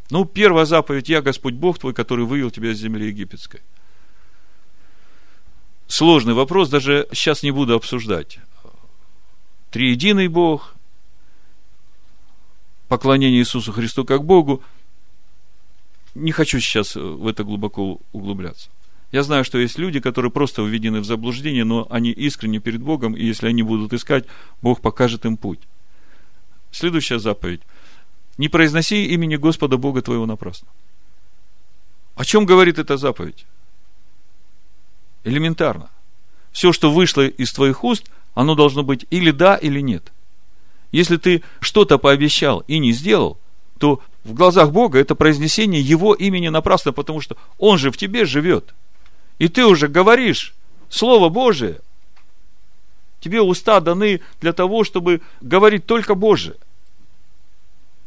[0.09, 3.61] Ну, первая заповедь, я Господь Бог твой, который вывел тебя из земли египетской.
[5.87, 8.39] Сложный вопрос, даже сейчас не буду обсуждать.
[9.71, 10.75] Триединый Бог,
[12.87, 14.61] поклонение Иисусу Христу как Богу.
[16.15, 18.69] Не хочу сейчас в это глубоко углубляться.
[19.13, 23.15] Я знаю, что есть люди, которые просто введены в заблуждение, но они искренне перед Богом,
[23.15, 24.25] и если они будут искать,
[24.63, 25.59] Бог покажет им путь.
[26.71, 27.61] Следующая заповедь.
[28.39, 30.67] Не произноси имени Господа Бога твоего напрасно.
[32.15, 33.45] О чем говорит эта заповедь?
[35.23, 35.91] Элементарно.
[36.51, 40.11] Все, что вышло из твоих уст, оно должно быть или да, или нет.
[40.91, 43.37] Если ты что-то пообещал и не сделал,
[43.77, 48.25] то в глазах Бога это произнесение Его имени напрасно, потому что Он же в тебе
[48.25, 48.73] живет–
[49.43, 50.53] и ты уже говоришь
[50.89, 51.81] Слово Божие,
[53.19, 56.55] тебе уста даны для того, чтобы говорить только Божие.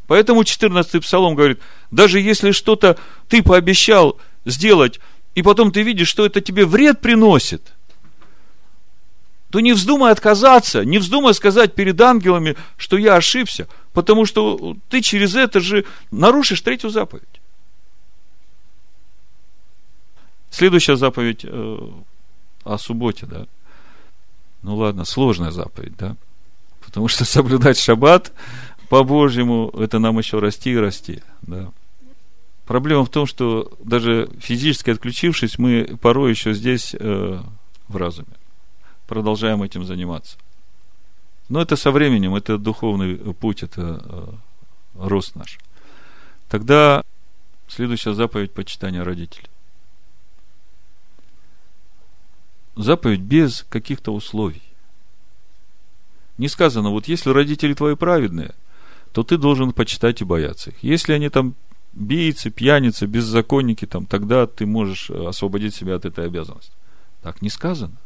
[0.06, 1.60] Поэтому 14 псалом говорит,
[1.90, 2.96] даже если что-то
[3.28, 4.98] ты пообещал сделать,
[5.34, 7.74] и потом ты видишь, что это тебе вред приносит,
[9.50, 15.02] то не вздумай отказаться, не вздумай сказать перед ангелами, что я ошибся, потому что ты
[15.02, 17.42] через это же нарушишь третью заповедь.
[20.50, 21.78] Следующая заповедь э,
[22.64, 23.46] о субботе, да.
[24.62, 26.16] Ну ладно, сложная заповедь, да.
[26.84, 28.32] Потому что соблюдать шаббат
[28.88, 31.70] по-божьему, это нам еще расти и расти, да.
[32.66, 37.40] Проблема в том, что даже физически отключившись, мы порой еще здесь э,
[37.88, 38.26] в разуме
[39.06, 40.36] продолжаем этим заниматься.
[41.48, 44.32] Но это со временем, это духовный путь, это э,
[44.94, 45.58] рост наш.
[46.48, 47.02] Тогда
[47.68, 49.48] следующая заповедь почитания родителей.
[52.76, 54.62] Заповедь без каких-то условий.
[56.38, 58.54] Не сказано, вот если родители твои праведные,
[59.12, 60.76] то ты должен почитать и бояться их.
[60.82, 61.54] Если они там
[61.94, 66.72] бийцы, пьяницы, беззаконники, там, тогда ты можешь освободить себя от этой обязанности.
[67.22, 67.96] Так не сказано.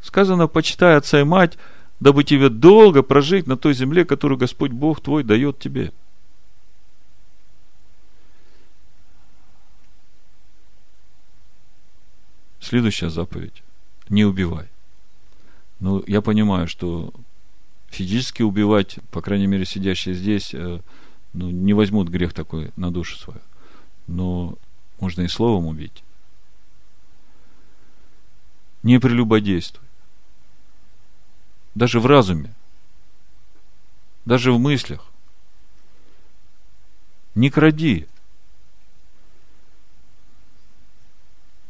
[0.00, 1.58] Сказано, почитай отца и мать,
[2.00, 5.92] дабы тебе долго прожить на той земле, которую Господь Бог твой дает тебе.
[12.60, 13.62] Следующая заповедь.
[14.08, 14.66] Не убивай.
[15.80, 17.12] Ну, я понимаю, что
[17.88, 20.80] физически убивать, по крайней мере, сидящие здесь, э,
[21.32, 23.40] ну, не возьмут грех такой на душу свою.
[24.06, 24.56] Но
[25.00, 26.02] можно и словом убить.
[28.82, 29.86] Не прелюбодействуй.
[31.74, 32.54] Даже в разуме.
[34.24, 35.06] Даже в мыслях.
[37.34, 38.08] Не кради.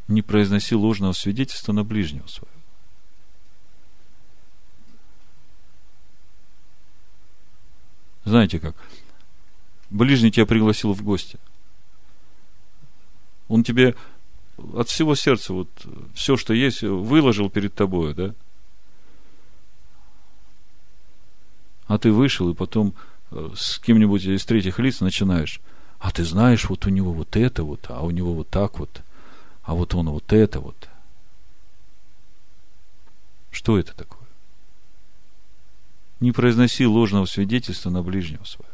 [0.08, 2.48] Не произноси ложного свидетельства на ближнего своего.
[8.24, 8.74] Знаете как?
[9.90, 11.38] Ближний тебя пригласил в гости.
[13.48, 13.94] Он тебе
[14.74, 15.68] от всего сердца вот
[16.14, 18.34] все, что есть, выложил перед тобой, да?
[21.86, 22.94] А ты вышел, и потом
[23.30, 25.60] э, с кем-нибудь из третьих лиц начинаешь.
[25.98, 29.00] А ты знаешь, вот у него вот это вот, а у него вот так вот,
[29.68, 30.88] а вот он вот это вот.
[33.50, 34.26] Что это такое?
[36.20, 38.72] Не произноси ложного свидетельства на ближнего своего.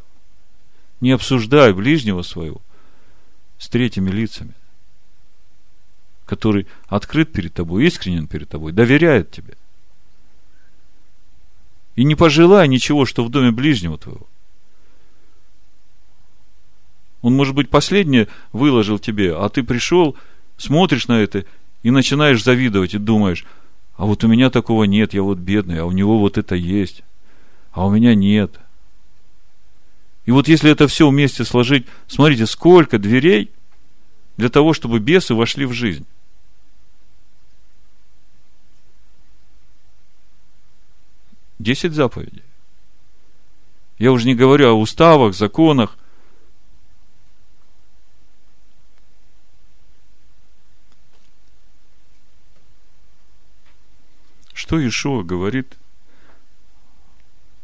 [1.01, 2.63] Не обсуждай ближнего своего
[3.59, 4.55] с третьими лицами,
[6.27, 9.55] который открыт перед тобой, искренен перед тобой, доверяет тебе.
[11.97, 14.29] И не пожелай ничего, что в доме ближнего твоего.
[17.21, 20.17] Он, может быть, последнее выложил тебе, а ты пришел,
[20.57, 21.45] смотришь на это
[21.83, 23.45] и начинаешь завидовать и думаешь,
[23.97, 27.03] а вот у меня такого нет, я вот бедный, а у него вот это есть
[27.75, 28.61] а у меня нет.
[30.27, 33.51] И вот если это все вместе сложить, смотрите, сколько дверей
[34.37, 36.07] для того, чтобы бесы вошли в жизнь.
[41.59, 42.43] Десять заповедей.
[43.99, 45.99] Я уже не говорю о уставах, законах.
[54.65, 55.77] Что Ишуа говорит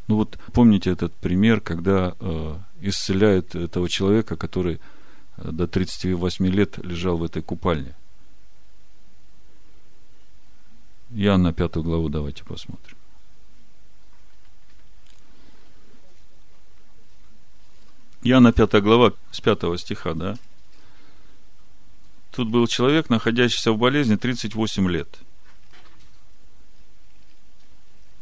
[0.07, 4.79] ну вот помните этот пример, когда э, исцеляют этого человека, который
[5.37, 7.95] э, до 38 лет лежал в этой купальне.
[11.09, 12.97] Иоанна 5 главу давайте посмотрим.
[18.21, 20.37] Иоанна 5 глава с 5 стиха, да?
[22.29, 25.07] Тут был человек, находящийся в болезни 38 лет–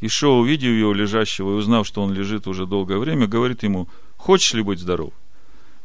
[0.02, 3.88] Ишо, увидев его лежащего и узнав, что он лежит уже долгое время, говорит ему,
[4.18, 5.14] хочешь ли быть здоров?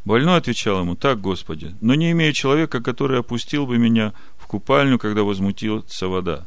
[0.05, 4.99] Больной отвечал ему, так, Господи, но не имею человека, который опустил бы меня в купальню,
[4.99, 6.47] когда возмутится вода.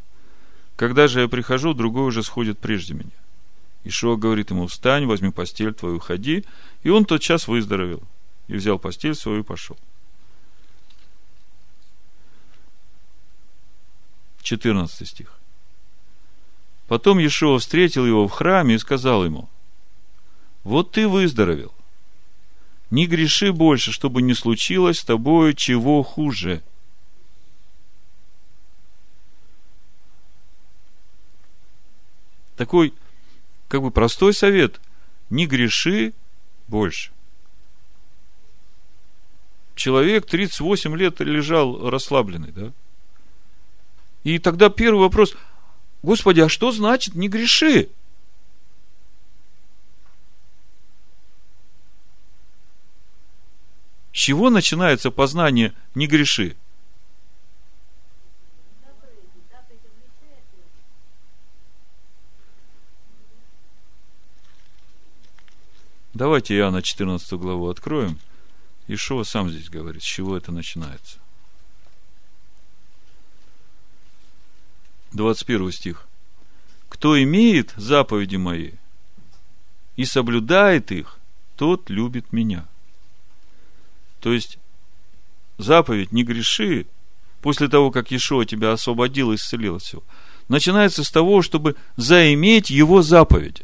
[0.76, 3.10] Когда же я прихожу, другой уже сходит прежде меня.
[3.84, 6.46] Ишо говорит ему, встань, возьми постель твою, ходи.
[6.84, 8.04] И он тот час выздоровел.
[8.48, 9.78] И взял постель свою и пошел.
[14.44, 15.34] 14 стих.
[16.88, 19.50] Потом Иешуа встретил его в храме и сказал ему,
[20.64, 21.74] вот ты выздоровел.
[22.90, 26.64] Не греши больше, чтобы не случилось с тобою чего хуже.
[32.56, 32.94] Такой,
[33.68, 34.80] как бы простой совет.
[35.30, 36.14] Не греши
[36.70, 37.12] больше.
[39.76, 42.72] Человек 38 лет лежал расслабленный, да?
[44.24, 45.36] И тогда первый вопрос–
[46.08, 47.90] Господи, а что значит не греши?
[54.14, 56.56] С чего начинается познание не греши?
[66.14, 68.18] Давайте Иоанна 14 главу откроем.
[68.88, 71.20] Ишуа сам здесь говорит, с чего это начинается.
[75.14, 76.08] 21 стих.
[76.90, 78.72] Кто имеет заповеди мои
[79.96, 81.18] и соблюдает их,
[81.56, 82.66] тот любит меня.
[84.20, 84.58] То есть,
[85.58, 86.86] заповедь «не греши»
[87.42, 90.04] после того, как Ишуа тебя освободил и исцелил от всего,
[90.48, 93.64] начинается с того, чтобы заиметь его заповеди.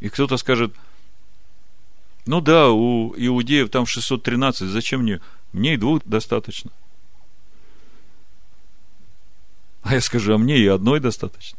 [0.00, 0.74] И кто-то скажет,
[2.26, 5.20] ну да, у иудеев там 613, зачем мне?
[5.52, 6.70] Мне и двух достаточно.
[9.90, 11.58] А я скажу, а мне и одной достаточно.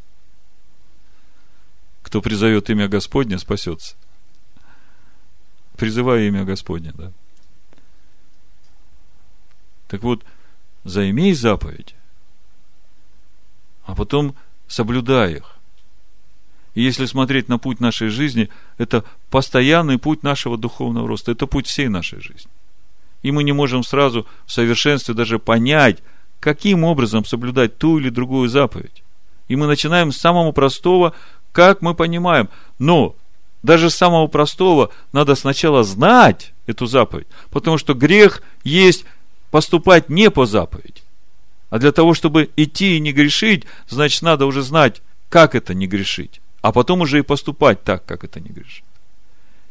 [2.02, 3.98] кто призовет имя Господне, спасется.
[5.76, 7.12] Призывая имя Господне, да.
[9.90, 10.24] Так вот,
[10.86, 11.94] займей заповеди,
[13.84, 14.34] а потом
[14.68, 15.58] соблюдай их.
[16.74, 21.68] И если смотреть на путь нашей жизни, это постоянный путь нашего духовного роста, это путь
[21.68, 22.52] всей нашей жизни.
[23.24, 26.02] И мы не можем сразу в совершенстве даже понять,
[26.42, 29.04] каким образом соблюдать ту или другую заповедь.
[29.48, 31.14] И мы начинаем с самого простого,
[31.54, 32.50] как мы понимаем.
[32.80, 33.16] Но
[33.64, 39.06] даже с самого простого надо сначала знать эту заповедь, потому что грех есть
[39.52, 41.02] поступать не по заповеди.
[41.70, 45.88] А для того, чтобы идти и не грешить, значит, надо уже знать, как это не
[45.88, 48.84] грешить, а потом уже и поступать так, как это не грешить.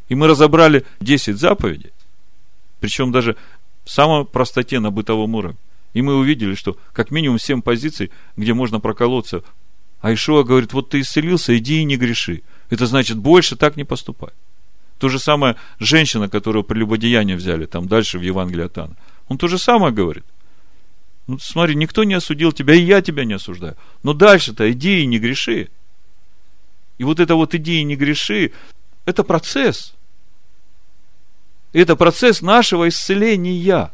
[0.07, 1.91] И мы разобрали 10 заповедей,
[2.79, 3.35] причем даже
[3.83, 5.57] в самой простоте на бытовом уровне.
[5.93, 9.43] И мы увидели, что как минимум 7 позиций, где можно проколоться.
[9.99, 12.41] А Ишуа говорит, вот ты исцелился, иди и не греши.
[12.69, 14.31] Это значит, больше так не поступай.
[14.97, 18.95] То же самое женщина, которую прелюбодеяние взяли, там дальше в Евангелии от Анна.
[19.27, 20.23] Он то же самое говорит.
[21.27, 23.75] Ну, смотри, никто не осудил тебя, и я тебя не осуждаю.
[24.03, 25.69] Но дальше-то иди и не греши.
[26.97, 28.51] И вот это вот иди и не греши,
[29.05, 29.93] это процесс.
[31.73, 33.91] Это процесс нашего исцеления.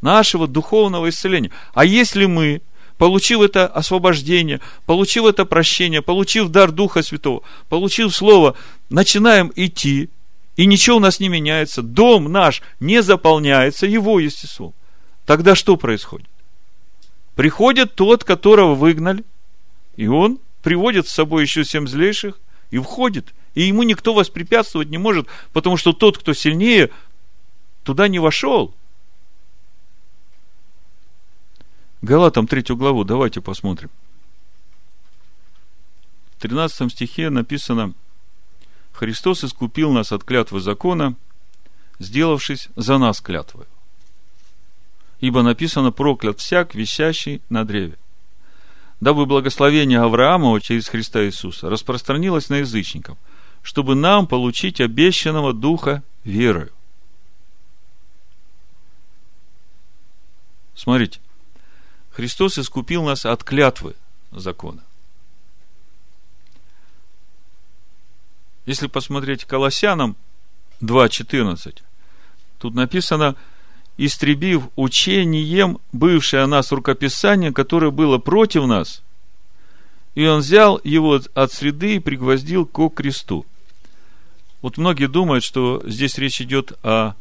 [0.00, 1.50] Нашего духовного исцеления.
[1.74, 2.62] А если мы,
[2.98, 8.56] получив это освобождение, получив это прощение, получив дар Духа Святого, получив Слово,
[8.90, 10.10] начинаем идти,
[10.56, 14.74] и ничего у нас не меняется, дом наш не заполняется его естеством,
[15.24, 16.28] тогда что происходит?
[17.34, 19.24] Приходит тот, которого выгнали,
[19.96, 22.38] и он приводит с собой еще семь злейших
[22.70, 23.34] и входит.
[23.54, 26.90] И ему никто воспрепятствовать не может, потому что тот, кто сильнее,
[27.84, 28.74] туда не вошел.
[32.02, 33.90] Галатам третью главу давайте посмотрим.
[36.36, 37.94] В 13 стихе написано–
[38.96, 41.14] Христос искупил нас от клятвы закона,
[41.98, 43.66] сделавшись за нас клятвой.
[45.20, 47.98] Ибо написано проклят всяк, висящий на древе.
[49.00, 53.18] Дабы благословение Авраама через Христа Иисуса распространилось на язычников,
[53.62, 56.72] чтобы нам получить обещанного Духа верою.
[60.74, 61.20] Смотрите,
[62.16, 63.94] Христос искупил нас от клятвы
[64.32, 64.82] закона.
[68.64, 70.16] Если посмотреть Колоссянам
[70.80, 71.82] 2.14,
[72.58, 73.36] тут написано,
[73.98, 79.02] истребив учением бывшее о нас рукописание, которое было против нас,
[80.14, 83.44] и он взял его от среды и пригвоздил к кресту.
[84.62, 87.12] Вот многие думают, что здесь речь идет о,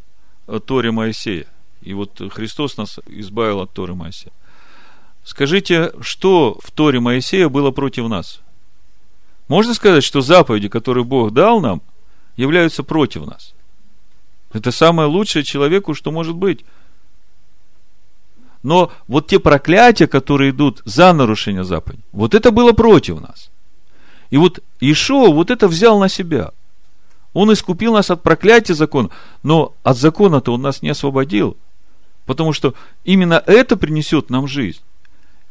[0.48, 1.48] о Торе Моисея.
[1.82, 4.32] И вот Христос нас избавил от Торы Моисея.
[5.26, 8.42] Скажите, что в Торе Моисея было против нас?
[9.48, 11.82] Можно сказать, что заповеди, которые Бог дал нам,
[12.38, 13.56] являются против нас.
[14.54, 16.64] Это самое лучшее человеку, что может быть.
[18.62, 23.50] Но вот те проклятия, которые идут за нарушение заповеди, вот это было против нас.
[24.30, 26.52] И вот Ишо вот это взял на себя.
[27.34, 29.10] Он искупил нас от проклятия закона,
[29.42, 31.58] но от закона-то он нас не освободил.
[32.28, 34.82] Потому что именно это принесет нам жизнь.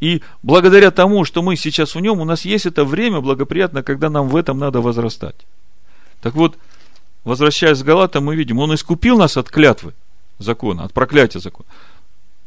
[0.04, 4.10] И благодаря тому, что мы сейчас в нем, у нас есть это время благоприятно, когда
[4.10, 5.46] нам в этом надо возрастать.
[6.20, 6.58] Так вот,
[7.24, 9.94] возвращаясь к Галатам, мы видим, он искупил нас от клятвы
[10.38, 11.66] закона, от проклятия закона.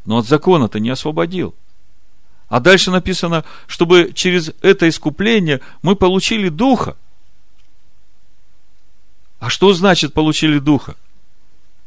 [0.04, 1.52] Но от закона-то не освободил.
[2.48, 6.96] А дальше написано, чтобы через это искупление мы получили Духа.
[9.40, 10.94] А что значит получили Духа?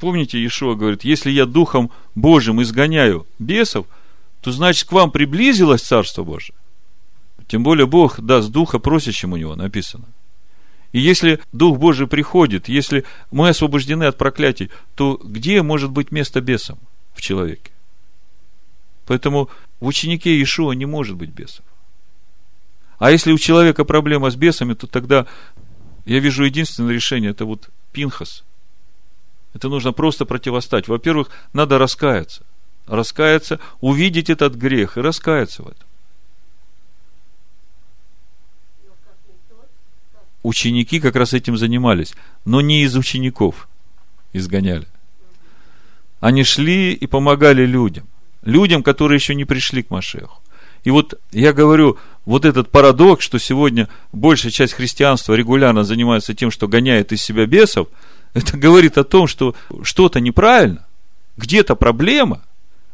[0.02, 3.86] Помните, Иешуа говорит, если я Духом Божьим изгоняю бесов–
[4.42, 6.56] то значит к вам приблизилось Царство Божие.
[7.48, 10.06] Тем более Бог даст Духа просящим у Него, написано.
[10.92, 16.42] И если Дух Божий приходит, если мы освобождены от проклятий, то где может быть место
[16.42, 16.80] бесам
[17.14, 17.72] в человеке?
[19.06, 21.66] Поэтому в ученике Иешуа не может быть бесов.
[23.00, 25.28] А если у человека проблема с бесами, то тогда
[26.06, 28.44] я вижу единственное решение, это вот Пинхас.
[29.54, 30.88] Это нужно просто противостать.
[30.88, 32.46] Во-первых, надо раскаяться
[32.88, 35.88] раскаяться, увидеть этот грех и раскаяться в этом.
[40.44, 42.14] Ученики как раз этим занимались,
[42.46, 43.68] но не из учеников
[44.34, 44.88] изгоняли.
[46.20, 48.08] Они шли и помогали людям,
[48.42, 50.42] людям, которые еще не пришли к Машеху.
[50.84, 56.50] И вот я говорю, вот этот парадокс, что сегодня большая часть христианства регулярно занимается тем,
[56.50, 57.88] что гоняет из себя бесов,
[58.34, 60.88] это говорит о том, что что-то неправильно,
[61.38, 62.42] где-то проблема–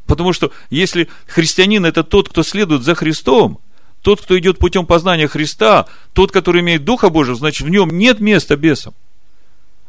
[0.08, 3.60] Потому что если христианин это тот, кто следует за Христом,
[4.02, 8.20] Тот, кто идет путем познания Христа, тот, который имеет Духа Божьего, значит, в нем нет
[8.20, 8.94] места бесам.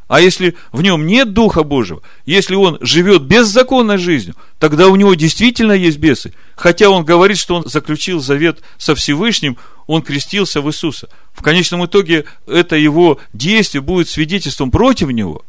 [0.09, 5.15] А если в нем нет Духа Божьего, если он живет беззаконной жизнью, тогда у него
[5.15, 6.33] действительно есть бесы.
[6.57, 11.09] Хотя он говорит, что он заключил завет со Всевышним, он крестился в Иисуса.
[11.33, 15.45] В конечном итоге это его действие будет свидетельством против него.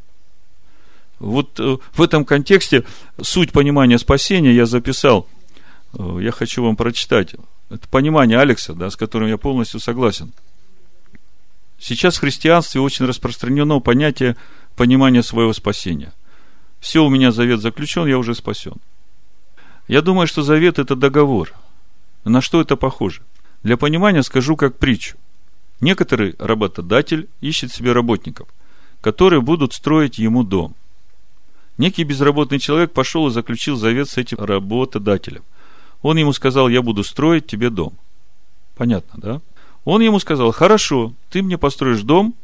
[1.20, 2.86] Вот э, в этом контексте
[3.22, 5.28] суть понимания спасения я записал.
[5.98, 7.36] Э, я хочу вам прочитать.
[7.70, 10.32] Это понимание Алекса, да, с которым я полностью согласен.
[11.78, 14.36] Сейчас в христианстве очень распространено понятие
[14.76, 16.14] понимания своего спасения.
[16.80, 18.76] Все, у меня завет заключен, я уже спасен.
[19.88, 21.54] Я думаю, что завет– это договор.
[22.24, 23.22] На что это похоже?
[23.64, 25.18] Для понимания скажу как притчу.
[25.82, 28.48] Некоторый работодатель ищет себе работников,
[29.02, 30.76] которые будут строить ему дом.
[31.80, 35.44] Некий безработный человек пошел и заключил завет с этим работодателем.
[36.02, 37.94] Он ему сказал, я буду строить тебе дом.
[38.76, 39.42] Понятно, да?
[39.86, 42.36] Он ему сказал, хорошо, ты мне построишь дом,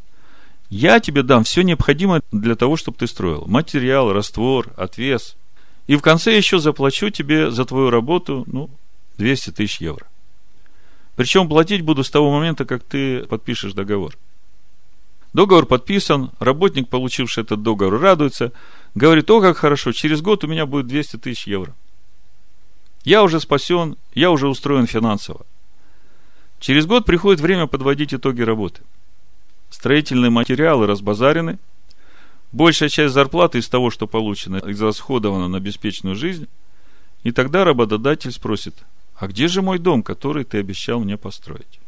[0.69, 3.43] я тебе дам все необходимое для того, чтобы ты строил.
[3.45, 5.35] Материал, раствор, отвес.
[5.87, 8.69] И в конце еще заплачу тебе за твою работу, ну,
[9.17, 10.07] 200 тысяч евро.
[11.17, 14.15] Причем платить буду с того момента, как ты подпишешь договор.
[15.33, 18.53] Договор подписан, работник, получивший этот договор, радуется,
[18.95, 21.75] говорит, о, как хорошо, через год у меня будет 200 тысяч евро.
[23.03, 25.45] Я уже спасен, я уже устроен финансово.
[26.59, 28.81] Через год приходит время подводить итоги работы.
[29.69, 31.59] Строительные материалы разбазарены.
[32.51, 36.47] Большая часть зарплаты из того, что получено, израсходована на беспечную жизнь.
[37.23, 38.75] И тогда работодатель спросит,
[39.15, 41.79] а где же мой дом, который ты обещал мне построить?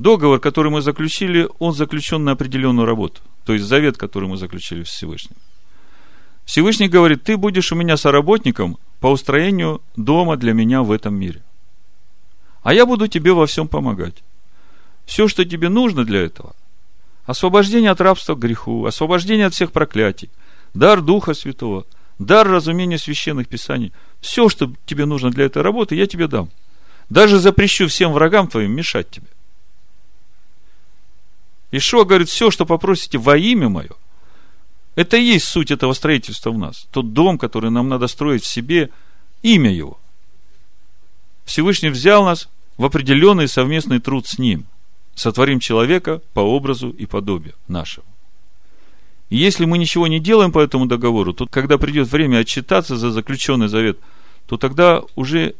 [0.00, 3.20] Договор, который мы заключили, он заключен на определенную работу.
[3.44, 5.36] То есть завет, который мы заключили с Всевышним.
[6.46, 11.42] Всевышний говорит, ты будешь у меня соработником по устроению дома для меня в этом мире.
[12.62, 14.22] А я буду тебе во всем помогать.
[15.04, 16.56] Все, что тебе нужно для этого,
[17.26, 20.30] освобождение от рабства к греху, освобождение от всех проклятий,
[20.72, 21.84] дар Духа Святого,
[22.18, 23.92] дар разумения священных писаний,
[24.22, 26.48] все, что тебе нужно для этой работы, я тебе дам.
[27.10, 29.26] Даже запрещу всем врагам твоим мешать тебе.
[31.70, 33.90] Ишуа говорит, все, что попросите во имя мое,
[34.96, 36.86] это и есть суть этого строительства в нас.
[36.90, 38.90] Тот дом, который нам надо строить в себе,
[39.42, 39.98] имя его.
[41.44, 44.66] Всевышний взял нас в определенный совместный труд с ним.
[45.14, 48.06] Сотворим человека по образу и подобию нашему.
[49.28, 53.10] И если мы ничего не делаем по этому договору, то когда придет время отчитаться за
[53.10, 53.98] заключенный завет,
[54.46, 55.54] то тогда уже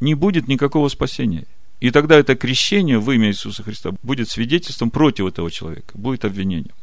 [0.00, 1.46] не будет никакого спасения.
[1.80, 6.74] И тогда это крещение в имя Иисуса Христа будет свидетельством против этого человека, будет обвинением.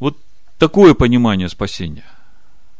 [0.00, 0.18] Вот
[0.58, 2.04] такое понимание спасения.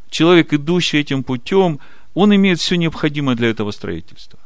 [0.09, 1.79] Человек, идущий этим путем,
[2.13, 4.39] он имеет все необходимое для этого строительства.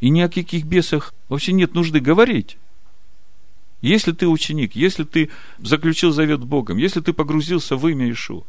[0.00, 2.56] И ни о каких бесах вообще нет нужды говорить.
[3.80, 8.44] Если ты ученик, если ты заключил завет с Богом, если ты погрузился в имя Ишуа,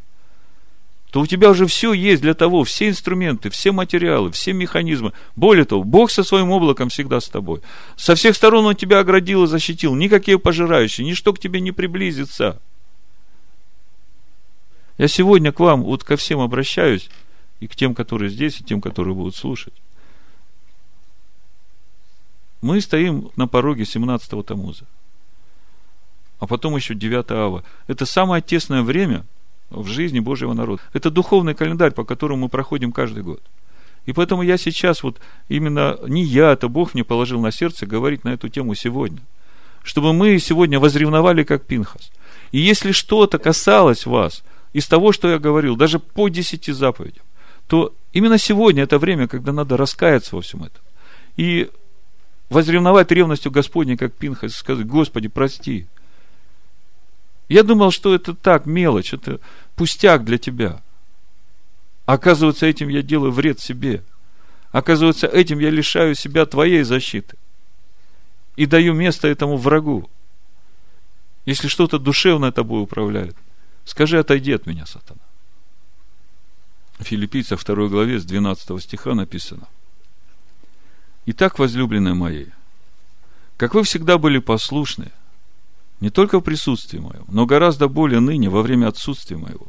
[1.15, 5.13] то у тебя уже все есть для того, все инструменты, все материалы, все механизмы.
[5.37, 7.61] Более того, Бог со своим облаком всегда с тобой.
[7.95, 9.95] Со всех сторон Он тебя оградил и защитил.
[9.95, 12.61] Никакие пожирающие, ничто к тебе не приблизится.
[14.97, 17.09] Я сегодня к вам, вот ко всем обращаюсь,
[17.61, 19.73] и к тем, которые здесь, и тем, которые будут слушать.
[22.59, 24.83] Мы стоим на пороге 17-го Тамуза.
[26.39, 27.63] А потом еще 9 ава.
[27.87, 29.23] Это самое тесное время
[29.69, 30.81] в жизни Божьего народа.
[30.93, 33.41] Это духовный календарь, по которому мы проходим каждый год.
[34.05, 38.23] И поэтому я сейчас вот именно не я, это Бог мне положил на сердце говорить
[38.23, 39.21] на эту тему сегодня.
[39.83, 42.11] Чтобы мы сегодня возревновали, как Пинхас.
[42.51, 44.43] И если что-то касалось вас–
[44.75, 47.23] из того, что я говорил, даже по десяти заповедям,
[47.69, 50.81] то именно сегодня это время, когда надо раскаяться во всем этом.
[51.37, 51.69] И
[52.49, 55.87] возревновать ревностью Господней, как Пинхас, сказать, Господи, прости.
[57.47, 59.39] Я думал, что это так, мелочь, это
[59.75, 60.81] пустяк для тебя.
[62.05, 64.03] Оказывается, этим я делаю вред себе.
[64.71, 67.37] Оказывается, этим я лишаю себя твоей защиты.
[68.55, 70.09] И даю место этому врагу.
[71.45, 73.35] Если что-то душевное тобой управляет.
[73.85, 75.21] Скажи, отойди от меня, сатана.
[76.97, 79.67] В Филиппийцах 2 главе с 12 стиха написано.
[81.27, 82.45] Итак, возлюбленные мои,
[83.57, 85.11] как вы всегда были послушны,
[86.05, 89.65] не только в присутствии моем, но гораздо более ныне во время отсутствия моего,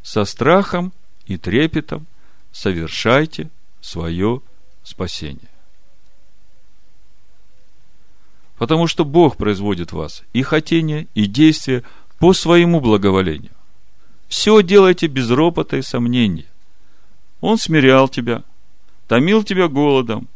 [0.00, 0.92] со страхом
[1.26, 2.06] и трепетом
[2.52, 3.50] совершайте
[3.80, 4.40] свое
[4.84, 5.50] спасение.
[8.56, 11.82] Потому что Бог производит вас и хотение, и действие
[12.20, 13.50] по своему благоволению.
[14.28, 16.46] Все делайте без ропота и сомнений.
[17.40, 18.44] Он смирял тебя,
[19.08, 20.28] томил тебя голодом,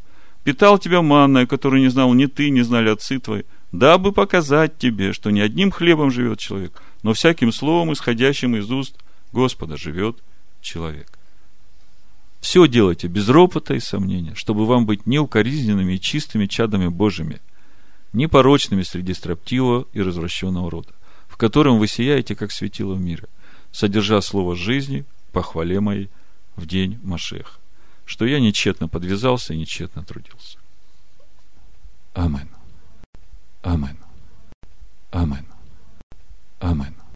[0.43, 5.13] питал тебя манной, которую не знал ни ты, не знали отцы твои, дабы показать тебе,
[5.13, 8.97] что не одним хлебом живет человек, но всяким словом, исходящим из уст
[9.33, 10.19] Господа, живет
[10.61, 11.09] человек.
[12.41, 17.41] Все делайте без ропота и сомнения, чтобы вам быть неукоризненными и чистыми чадами Божьими,
[18.13, 20.93] непорочными среди строптивого и развращенного рода,
[21.29, 23.25] в котором вы сияете, как светило в мире,
[23.73, 26.09] содержа слово жизни по хвале моей
[26.57, 27.59] в день Машеха,
[28.05, 30.59] что я нечетно подвязался и нечетно трудился.
[32.15, 32.49] Амен.
[33.63, 33.97] Amén.
[35.11, 35.47] Amén.
[36.61, 37.00] Amén.